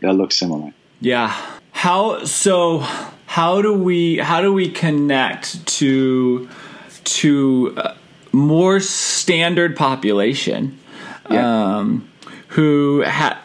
[0.00, 0.72] They'll look similar.
[1.00, 1.34] Yeah.
[1.72, 2.86] How so?
[3.28, 6.48] How do we how do we connect to
[7.04, 7.94] to uh,
[8.32, 10.78] more standard population
[11.30, 11.76] yeah.
[11.76, 12.08] um,
[12.48, 13.38] who ha-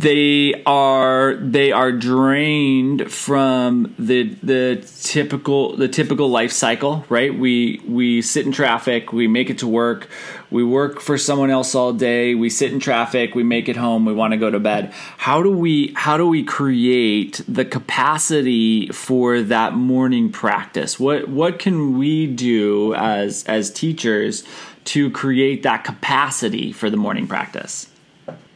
[0.00, 7.38] they are they are drained from the the typical the typical life cycle right?
[7.38, 10.08] We we sit in traffic we make it to work
[10.50, 14.06] we work for someone else all day we sit in traffic we make it home
[14.06, 14.90] we want to go to bed.
[15.18, 20.98] How do we how do we create the capacity for that morning practice?
[20.98, 24.44] What what can we do as as teachers
[24.84, 27.90] to create that capacity for the morning practice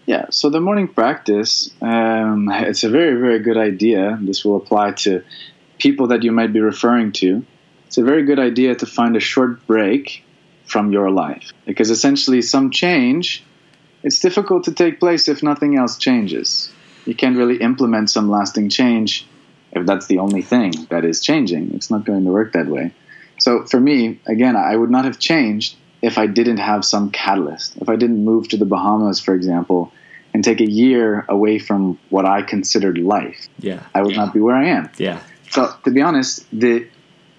[0.07, 4.19] yeah, so the morning practice, um, it's a very, very good idea.
[4.21, 5.23] This will apply to
[5.79, 7.45] people that you might be referring to.
[7.87, 10.25] It's a very good idea to find a short break
[10.67, 13.45] from your life because essentially, some change,
[14.03, 16.71] it's difficult to take place if nothing else changes.
[17.05, 19.27] You can't really implement some lasting change
[19.73, 21.75] if that's the only thing that is changing.
[21.75, 22.93] It's not going to work that way.
[23.39, 27.79] So, for me, again, I would not have changed if I didn't have some catalyst.
[27.79, 29.91] If I didn't move to the Bahamas, for example,
[30.35, 34.25] and take a year away from what I considered life, yeah, I would yeah.
[34.25, 34.91] not be where I am.
[34.99, 35.21] Yeah.
[35.51, 36.87] So to be honest, the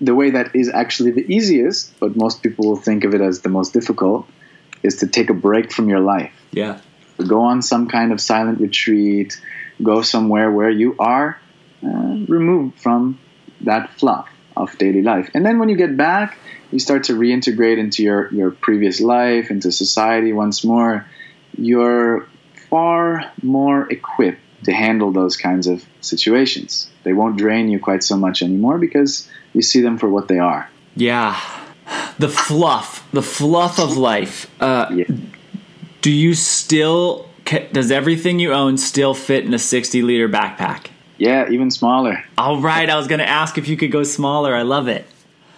[0.01, 3.41] the way that is actually the easiest, but most people will think of it as
[3.41, 4.27] the most difficult,
[4.81, 6.33] is to take a break from your life.
[6.51, 6.79] Yeah.
[7.27, 9.39] Go on some kind of silent retreat.
[9.81, 11.39] Go somewhere where you are
[11.83, 13.19] uh, removed from
[13.61, 15.29] that fluff of daily life.
[15.33, 16.37] And then when you get back,
[16.71, 21.05] you start to reintegrate into your, your previous life, into society once more.
[21.57, 22.27] You're
[22.69, 26.89] far more equipped to handle those kinds of situations.
[27.03, 30.39] They won't drain you quite so much anymore because you see them for what they
[30.39, 30.69] are.
[30.95, 31.39] Yeah.
[32.17, 34.49] The fluff, the fluff of life.
[34.61, 35.05] Uh, yeah.
[36.01, 37.29] Do you still,
[37.71, 40.87] does everything you own still fit in a 60 liter backpack?
[41.17, 42.23] Yeah, even smaller.
[42.37, 44.53] All right, I was going to ask if you could go smaller.
[44.55, 45.05] I love it.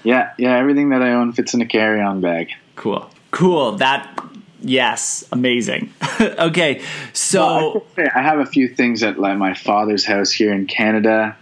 [0.04, 2.52] Yeah, yeah, everything that I own fits in a carry-on bag.
[2.76, 3.10] Cool.
[3.32, 3.74] Cool.
[3.74, 4.24] That
[4.62, 5.94] yes, amazing.
[6.22, 6.82] okay,
[7.14, 10.68] so well, I, I have a few things at like my father's house here in
[10.68, 11.36] Canada.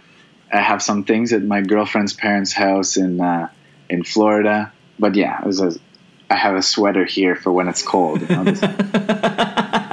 [0.52, 3.48] I have some things at my girlfriend's parents' house in uh,
[3.88, 4.72] in Florida.
[4.98, 5.78] But yeah, a,
[6.30, 8.20] I have a sweater here for when it's cold.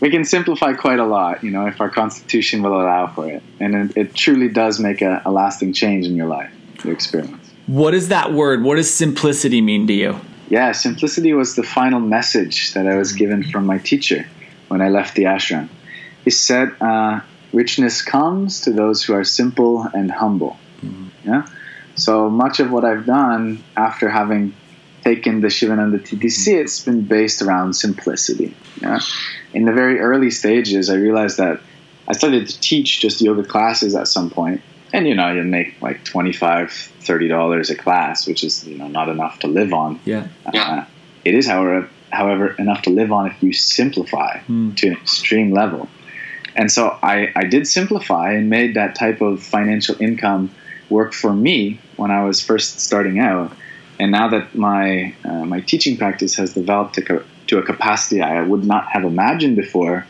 [0.00, 3.42] We can simplify quite a lot, you know, if our constitution will allow for it.
[3.60, 6.50] And it, it truly does make a, a, lasting change in your life,
[6.82, 7.50] your experience.
[7.66, 8.62] What is that word?
[8.62, 10.18] What does simplicity mean to you?
[10.48, 14.26] Yeah, simplicity was the final message that I was given from my teacher
[14.68, 15.68] when I left the ashram.
[16.24, 17.20] He said, uh,
[17.52, 20.58] richness comes to those who are simple and humble.
[20.82, 21.28] Mm-hmm.
[21.28, 21.46] Yeah.
[21.94, 24.54] So much of what I've done after having
[25.02, 28.54] taken the Sivananda TTC, it's been based around simplicity.
[28.80, 29.00] Yeah?
[29.52, 31.60] In the very early stages, I realized that
[32.08, 35.80] I started to teach just yoga classes at some point, and you know, you make
[35.80, 40.00] like 25 30 dollars a class, which is you know not enough to live on.
[40.04, 40.84] Yeah, uh,
[41.24, 44.76] it is, however, however, enough to live on if you simplify mm.
[44.76, 45.88] to an extreme level.
[46.56, 50.50] And so I, I did simplify and made that type of financial income
[50.88, 53.52] work for me when I was first starting out
[54.00, 58.40] and now that my uh, my teaching practice has developed to, to a capacity I
[58.40, 60.06] would not have imagined before,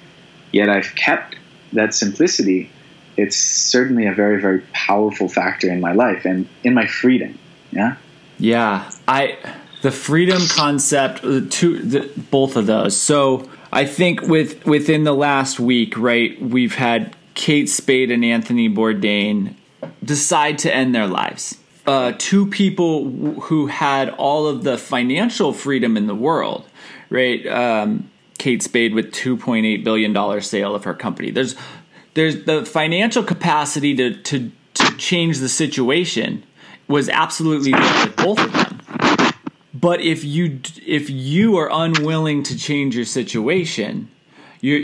[0.53, 1.35] yet I've kept
[1.73, 2.71] that simplicity.
[3.17, 7.39] It's certainly a very very powerful factor in my life and in my freedom.
[7.73, 7.97] Yeah.
[8.39, 9.37] Yeah, I
[9.83, 12.97] the freedom concept, the two, the, both of those.
[12.97, 18.69] So I think with within the last week, right, we've had Kate Spade and Anthony
[18.69, 19.57] Bourdain
[20.05, 21.60] decide to end their lives.
[21.91, 23.11] Uh, two people
[23.41, 26.65] who had all of the financial freedom in the world,
[27.09, 27.45] right?
[27.49, 31.33] Um, Kate Spade with two point eight billion dollar sale of her company.
[31.33, 31.57] There's
[32.15, 36.45] there's the financial capacity to to to change the situation
[36.87, 38.81] was absolutely there with both of them.
[39.75, 44.09] But if you if you are unwilling to change your situation,
[44.61, 44.81] your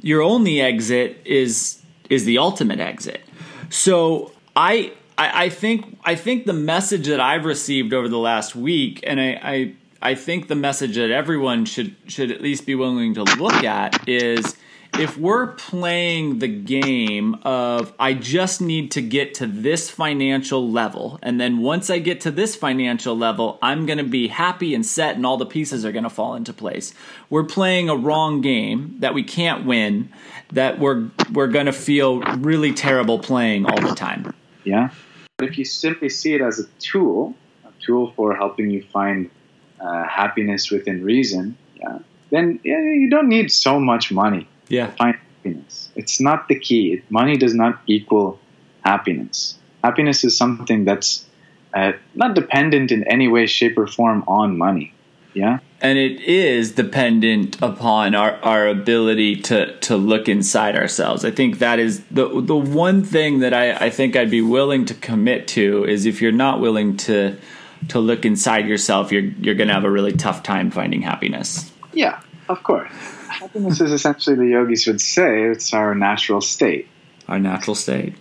[0.00, 3.20] your only exit is is the ultimate exit.
[3.68, 8.54] So I I, I think I think the message that I've received over the last
[8.54, 12.74] week, and I, I I think the message that everyone should should at least be
[12.74, 14.56] willing to look at is
[14.94, 21.18] if we're playing the game of I just need to get to this financial level,
[21.20, 24.86] and then once I get to this financial level, I'm going to be happy and
[24.86, 26.94] set, and all the pieces are going to fall into place.
[27.28, 30.10] We're playing a wrong game that we can't win,
[30.52, 34.32] that we're we're going to feel really terrible playing all the time.
[34.62, 34.90] Yeah.
[35.38, 37.32] But if you simply see it as a tool,
[37.64, 39.30] a tool for helping you find
[39.80, 44.90] uh, happiness within reason, yeah, then yeah, you don't need so much money Yeah.
[44.96, 45.90] find happiness.
[45.94, 47.02] It's not the key.
[47.08, 48.40] Money does not equal
[48.84, 49.56] happiness.
[49.84, 51.24] Happiness is something that's
[51.72, 54.92] uh, not dependent in any way, shape, or form on money.
[55.34, 55.60] Yeah.
[55.80, 61.24] And it is dependent upon our, our ability to to look inside ourselves.
[61.24, 64.84] I think that is the the one thing that I, I think I'd be willing
[64.86, 67.36] to commit to is if you're not willing to
[67.88, 71.70] to look inside yourself, you're you're gonna have a really tough time finding happiness.
[71.92, 72.90] Yeah, of course.
[73.28, 76.88] Happiness is essentially, the yogis would say, it's our natural state.
[77.28, 78.14] Our natural state.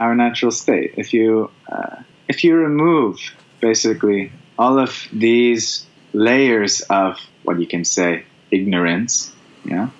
[0.00, 0.94] Our natural state.
[0.96, 3.18] If you uh, if you remove
[3.60, 5.85] basically all of these
[6.16, 9.32] layers of what you can say ignorance,
[9.64, 9.90] yeah,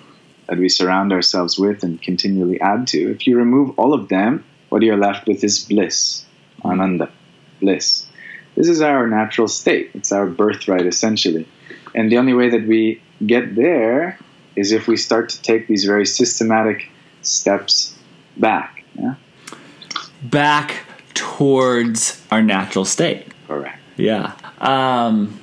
[0.47, 3.11] that we surround ourselves with and continually add to.
[3.11, 6.25] If you remove all of them, what you're left with is bliss,
[6.63, 7.09] ananda,
[7.61, 8.05] bliss.
[8.55, 9.91] This is our natural state.
[9.93, 11.47] It's our birthright, essentially.
[11.93, 14.17] And the only way that we get there
[14.55, 16.89] is if we start to take these very systematic
[17.21, 17.93] steps
[18.37, 18.83] back.
[18.95, 19.15] Yeah,
[20.23, 23.27] Back towards our natural state.
[23.47, 23.77] correct.
[23.97, 24.33] Yeah.
[24.59, 25.39] Um,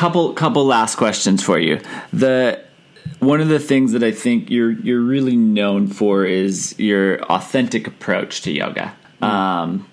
[0.00, 1.78] couple couple last questions for you.
[2.10, 2.64] The
[3.18, 7.86] one of the things that I think you're you're really known for is your authentic
[7.86, 8.94] approach to yoga.
[9.20, 9.86] Um,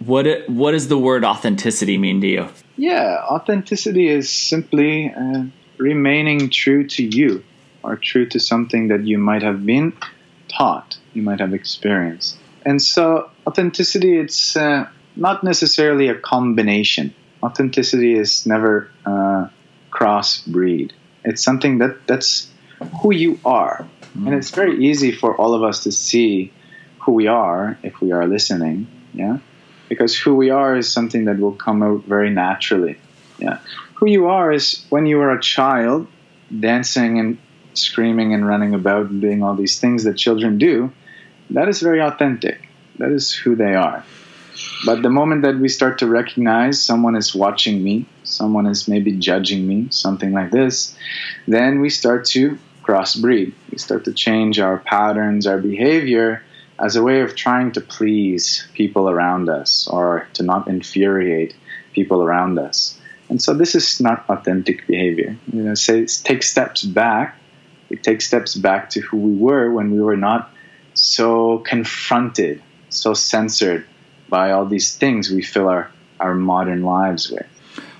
[0.00, 2.48] what what does the word authenticity mean to you?
[2.76, 5.44] Yeah, authenticity is simply uh,
[5.78, 7.44] remaining true to you
[7.84, 9.92] or true to something that you might have been
[10.48, 12.38] taught, you might have experienced.
[12.66, 17.14] And so, authenticity, it's uh, not necessarily a combination.
[17.44, 19.48] Authenticity is never uh,
[19.90, 20.92] crossbreed.
[21.24, 22.50] It's something that that's
[23.02, 23.86] who you are.
[24.14, 26.52] And it's very easy for all of us to see
[27.00, 28.86] who we are if we are listening.
[29.12, 29.38] Yeah
[29.88, 32.96] because who we are is something that will come out very naturally.
[33.38, 33.58] Yeah,
[33.94, 36.06] who you are is when you were a child,
[36.60, 37.38] dancing and
[37.74, 40.92] screaming and running about and doing all these things that children do.
[41.50, 42.68] That is very authentic.
[42.98, 44.04] That is who they are.
[44.86, 49.12] But the moment that we start to recognize someone is watching me, someone is maybe
[49.12, 50.96] judging me, something like this,
[51.46, 53.52] then we start to crossbreed.
[53.70, 56.42] We start to change our patterns, our behavior
[56.78, 61.54] as a way of trying to please people around us or to not infuriate
[61.92, 62.98] people around us.
[63.28, 65.36] And so this is not authentic behavior.
[65.52, 67.38] You know, say take steps back.
[67.88, 70.50] We take steps back to who we were when we were not
[70.94, 73.86] so confronted, so censored
[74.28, 77.46] by all these things we fill our, our modern lives with.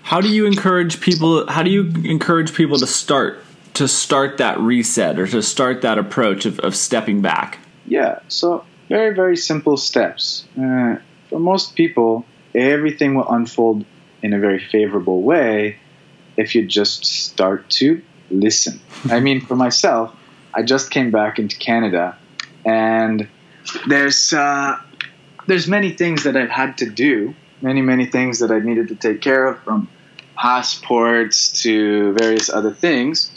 [0.03, 1.47] How do you encourage people?
[1.47, 3.43] How do you encourage people to start
[3.75, 7.59] to start that reset or to start that approach of, of stepping back?
[7.87, 10.47] Yeah, so very, very simple steps.
[10.57, 10.97] Uh,
[11.29, 13.85] for most people, everything will unfold
[14.23, 15.79] in a very favorable way
[16.37, 18.81] if you just start to listen.
[19.11, 20.15] I mean, for myself,
[20.53, 22.17] I just came back into Canada,
[22.65, 23.29] and
[23.89, 24.81] there's uh,
[25.47, 28.97] there's many things that I've had to do, many many things that I needed to
[28.97, 29.89] take care of, from
[30.37, 33.31] passports to various other things,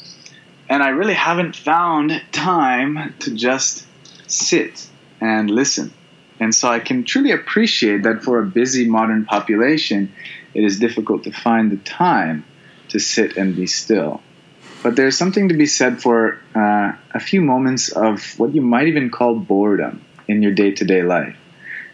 [0.70, 3.86] and I really haven't found time to just
[4.28, 4.88] sit
[5.22, 5.94] and listen.
[6.40, 10.14] And so I can truly appreciate that for a busy modern population,
[10.54, 12.46] it is difficult to find the time
[12.90, 14.22] to sit and be still.
[14.84, 18.88] But there's something to be said for uh, a few moments of what you might
[18.88, 21.36] even call boredom in your day to day life.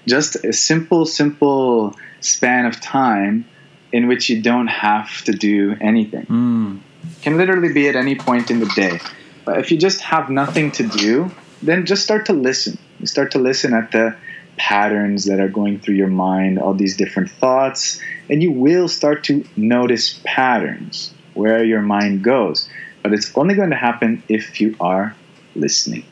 [0.08, 3.46] Just a simple, simple span of time
[3.92, 6.26] in which you don't have to do anything.
[6.26, 6.80] Mm.
[7.22, 9.00] Can literally be at any point in the day.
[9.46, 11.32] But if you just have nothing to do,
[11.62, 12.78] then just start to listen.
[13.00, 14.16] You start to listen at the
[14.58, 19.24] patterns that are going through your mind, all these different thoughts, and you will start
[19.26, 22.70] to notice patterns where your mind goes.
[23.02, 25.16] But it's only going to happen if you are
[25.56, 26.06] listening.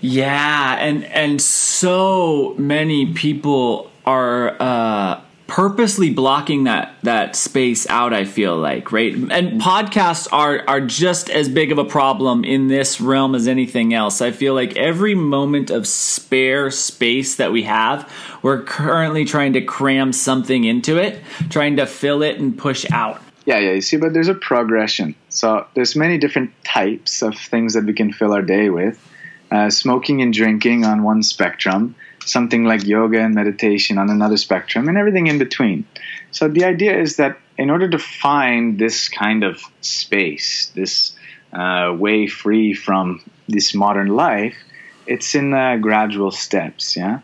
[0.00, 8.12] Yeah, and and so many people are uh, purposely blocking that that space out.
[8.12, 12.68] I feel like right, and podcasts are are just as big of a problem in
[12.68, 14.20] this realm as anything else.
[14.20, 18.10] I feel like every moment of spare space that we have,
[18.42, 23.22] we're currently trying to cram something into it, trying to fill it and push out.
[23.46, 25.14] Yeah, yeah, you see, but there's a progression.
[25.28, 29.00] So there's many different types of things that we can fill our day with.
[29.48, 31.94] Uh, smoking and drinking on one spectrum,
[32.24, 35.86] something like yoga and meditation on another spectrum, and everything in between.
[36.32, 41.16] So the idea is that in order to find this kind of space, this
[41.52, 44.56] uh, way free from this modern life,
[45.06, 46.96] it's in uh, gradual steps.
[46.96, 47.20] Yeah.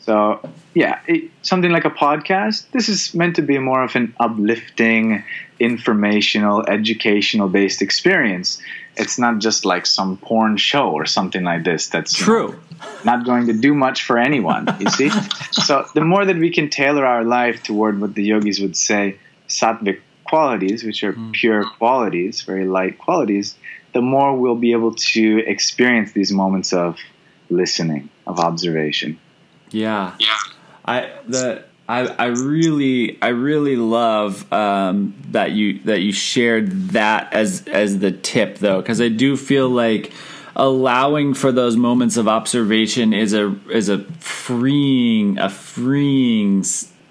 [0.00, 0.40] So
[0.74, 2.68] yeah, it, something like a podcast.
[2.72, 5.22] This is meant to be more of an uplifting,
[5.60, 8.60] informational, educational based experience.
[9.00, 11.88] It's not just like some porn show or something like this.
[11.88, 12.60] That's you know, True.
[13.04, 15.10] not going to do much for anyone, you see?
[15.52, 19.18] so the more that we can tailor our life toward what the yogis would say
[19.48, 21.32] sattvic qualities, which are mm.
[21.32, 23.56] pure qualities, very light qualities,
[23.92, 26.98] the more we'll be able to experience these moments of
[27.48, 29.18] listening, of observation.
[29.70, 30.14] Yeah.
[30.18, 30.36] Yeah.
[30.84, 37.32] I the I, I really I really love um, that you that you shared that
[37.32, 40.12] as as the tip though because I do feel like
[40.54, 46.64] allowing for those moments of observation is a is a freeing a freeing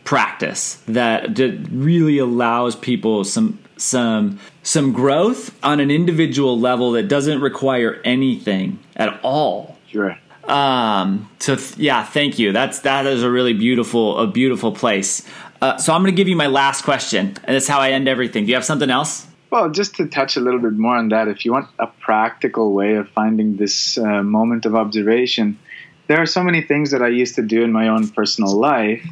[0.06, 1.38] practice that
[1.72, 8.80] really allows people some some some growth on an individual level that doesn't require anything
[8.96, 10.18] at all Sure.
[10.50, 12.52] Um, so th- yeah, thank you.
[12.52, 15.26] That's that is a really beautiful a beautiful place.
[15.62, 18.08] Uh, so I'm going to give you my last question, and that's how I end
[18.08, 18.46] everything.
[18.46, 19.28] Do you have something else?
[19.52, 22.74] Well, just to touch a little bit more on that, if you want a practical
[22.74, 25.58] way of finding this uh, moment of observation,
[26.08, 29.06] there are so many things that I used to do in my own personal life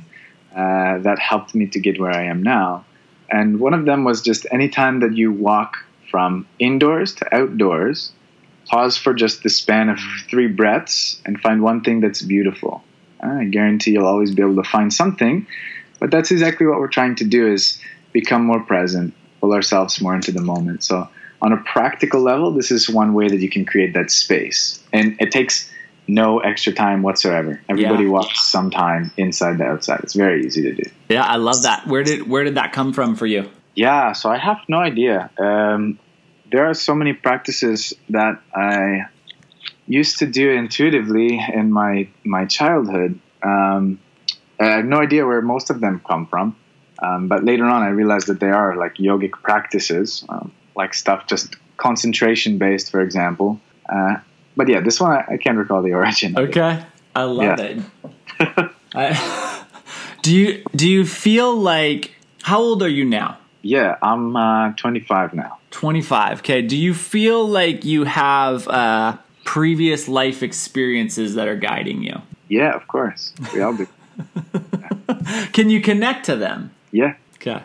[0.55, 2.85] uh, that helped me to get where I am now.
[3.29, 5.77] And one of them was just anytime that you walk
[6.09, 8.11] from indoors to outdoors,
[8.68, 9.99] pause for just the span of
[10.30, 12.84] three breaths and find one thing that's beautiful.
[13.22, 15.47] I guarantee you'll always be able to find something,
[15.99, 17.82] but that's exactly what we're trying to do is
[18.13, 20.84] become more present, pull ourselves more into the moment.
[20.84, 21.07] So
[21.41, 24.84] on a practical level, this is one way that you can create that space.
[24.93, 25.72] And it takes
[26.07, 27.59] no extra time whatsoever.
[27.68, 28.09] Everybody Yeah.
[28.11, 29.99] walks sometime inside the outside.
[30.03, 30.89] It's very easy to do.
[31.09, 31.86] Yeah, I love that.
[31.88, 33.49] Where did where did that come from for you?
[33.76, 35.30] Yeah, so I have no idea.
[35.38, 35.99] Um,
[36.52, 39.06] there are so many practices that I
[39.88, 43.20] used to do intuitively in my my childhood.
[43.43, 44.00] Um,
[44.60, 46.56] I have no idea where most of them come from,
[47.02, 51.28] um, but later on I realized that they are like yogic practices, um, like stuff
[51.28, 53.60] just concentration based, for example.
[53.88, 54.16] Uh,
[54.56, 56.38] but yeah, this one I, I can't recall the origin.
[56.38, 56.84] Okay,
[57.16, 57.66] I love Yeah.
[57.66, 57.84] it.
[58.95, 59.64] I,
[60.22, 63.38] do you do you feel like how old are you now?
[63.62, 65.57] Yeah, I'm uh, 25 now.
[65.78, 66.39] 25.
[66.39, 66.63] Okay.
[66.63, 72.19] Do you feel like you have uh, previous life experiences that are guiding you?
[72.49, 73.88] Yeah, of course, we all do.
[75.53, 76.71] Can you connect to them?
[76.91, 77.13] Yeah.
[77.36, 77.61] Okay.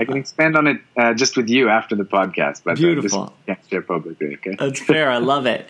[0.00, 3.24] I can expand on it uh, just with you after the podcast, but uh, Beautiful.
[3.24, 4.34] this can't share publicly.
[4.34, 4.54] Okay.
[4.56, 5.10] That's fair.
[5.10, 5.68] I love it.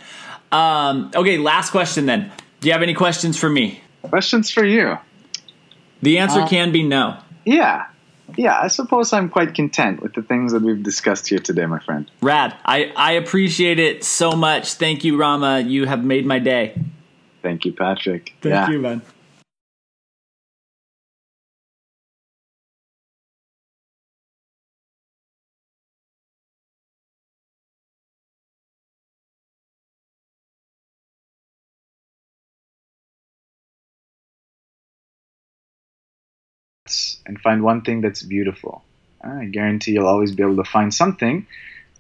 [0.53, 2.31] Um, okay, last question then.
[2.61, 3.81] Do you have any questions for me?
[4.03, 4.99] Questions for you?
[6.03, 7.17] The answer Uh, can be no.
[7.47, 7.87] Yeah,
[8.37, 8.59] yeah.
[8.61, 12.11] I suppose I'm quite content with the things that we've discussed here today, my friend.
[12.21, 12.55] Rad.
[12.65, 14.75] I, I appreciate it so much.
[14.75, 15.61] Thank you, Rama.
[15.61, 16.81] You have made my day.
[17.43, 18.35] Thank you, Patrick.
[18.41, 18.71] Thank yeah.
[18.71, 19.03] you, man.
[37.29, 38.83] And find one thing that's beautiful.
[39.23, 41.47] I guarantee you'll always be able to find something,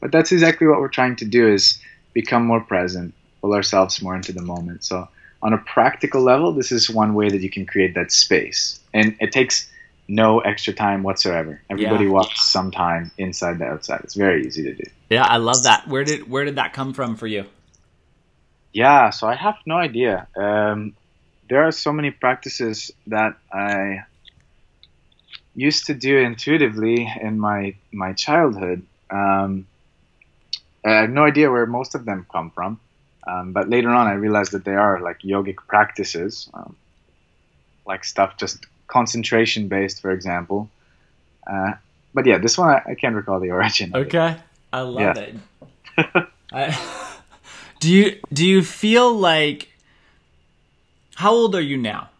[0.00, 1.78] but that's exactly what we're trying to do is
[2.14, 4.82] become more present, pull ourselves more into the moment.
[4.84, 5.08] So
[5.42, 8.80] on a practical level, this is one way that you can create that space.
[8.94, 9.70] And it takes
[10.08, 11.60] no extra time whatsoever.
[11.68, 12.10] Everybody Yeah.
[12.12, 14.00] walks sometime inside the outside.
[14.04, 14.84] It's very easy to do.
[15.10, 15.86] Yeah, I love that.
[15.86, 17.44] Where did where did that come from for you?
[18.72, 20.26] Yeah, so I have no idea.
[20.36, 20.94] Um,
[21.48, 24.04] there are so many practices that I
[25.58, 28.86] used to do intuitively in my my childhood.
[29.10, 29.66] Um,
[30.86, 32.80] I have no idea where most of them come from,
[33.26, 36.76] um, but later on I realized that they are like yogic practices, um,
[37.86, 40.70] like stuff just concentration based, for example.
[41.50, 41.72] Uh,
[42.14, 43.94] but yeah, this one I, I can't recall the origin.
[43.94, 44.36] Okay,
[44.72, 45.24] I love Yeah.
[45.26, 45.34] it.
[46.52, 46.78] I,
[47.80, 49.68] do you do you feel like?
[51.16, 52.10] How old are you now?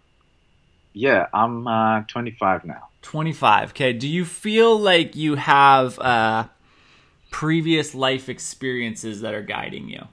[0.92, 2.87] Yeah, I'm uh, 25 now.
[3.02, 3.70] 25.
[3.70, 3.92] Okay.
[3.92, 6.46] Do you feel like you have uh,
[7.30, 10.06] previous life experiences that are guiding you?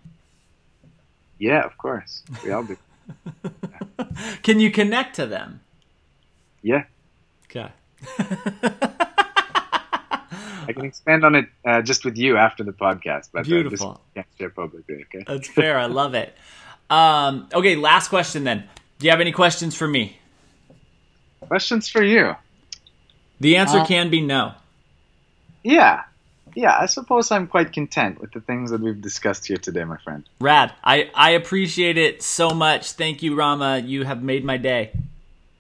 [1.40, 2.24] Yeah, of course.
[2.44, 2.78] We all do.
[4.44, 5.62] Can you connect to them?
[6.62, 6.86] Yeah,
[7.46, 7.70] Okay.
[10.68, 13.30] I can expand on it uh, just with you after the podcast.
[13.32, 14.02] But uh, Beautiful.
[14.16, 15.06] can't share publicly.
[15.06, 15.24] Okay.
[15.28, 15.78] That's fair.
[15.78, 16.36] I love it.
[16.90, 17.76] Um, okay.
[17.76, 18.68] Last question then.
[19.00, 20.18] Do you have any questions for me?
[21.42, 22.36] Questions for you.
[23.40, 24.54] The answer Uh, can be no.
[25.64, 26.04] Yeah,
[26.56, 26.78] yeah.
[26.80, 30.24] I suppose I'm quite content with the things that we've discussed here today, my friend.
[30.40, 30.72] Rad.
[30.84, 32.94] I, I appreciate it so much.
[32.94, 33.80] Thank you, Rama.
[33.80, 34.92] You have made my day.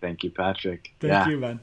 [0.02, 0.94] Thank you, Patrick.
[1.00, 1.28] Thank yeah.
[1.28, 1.60] you, man.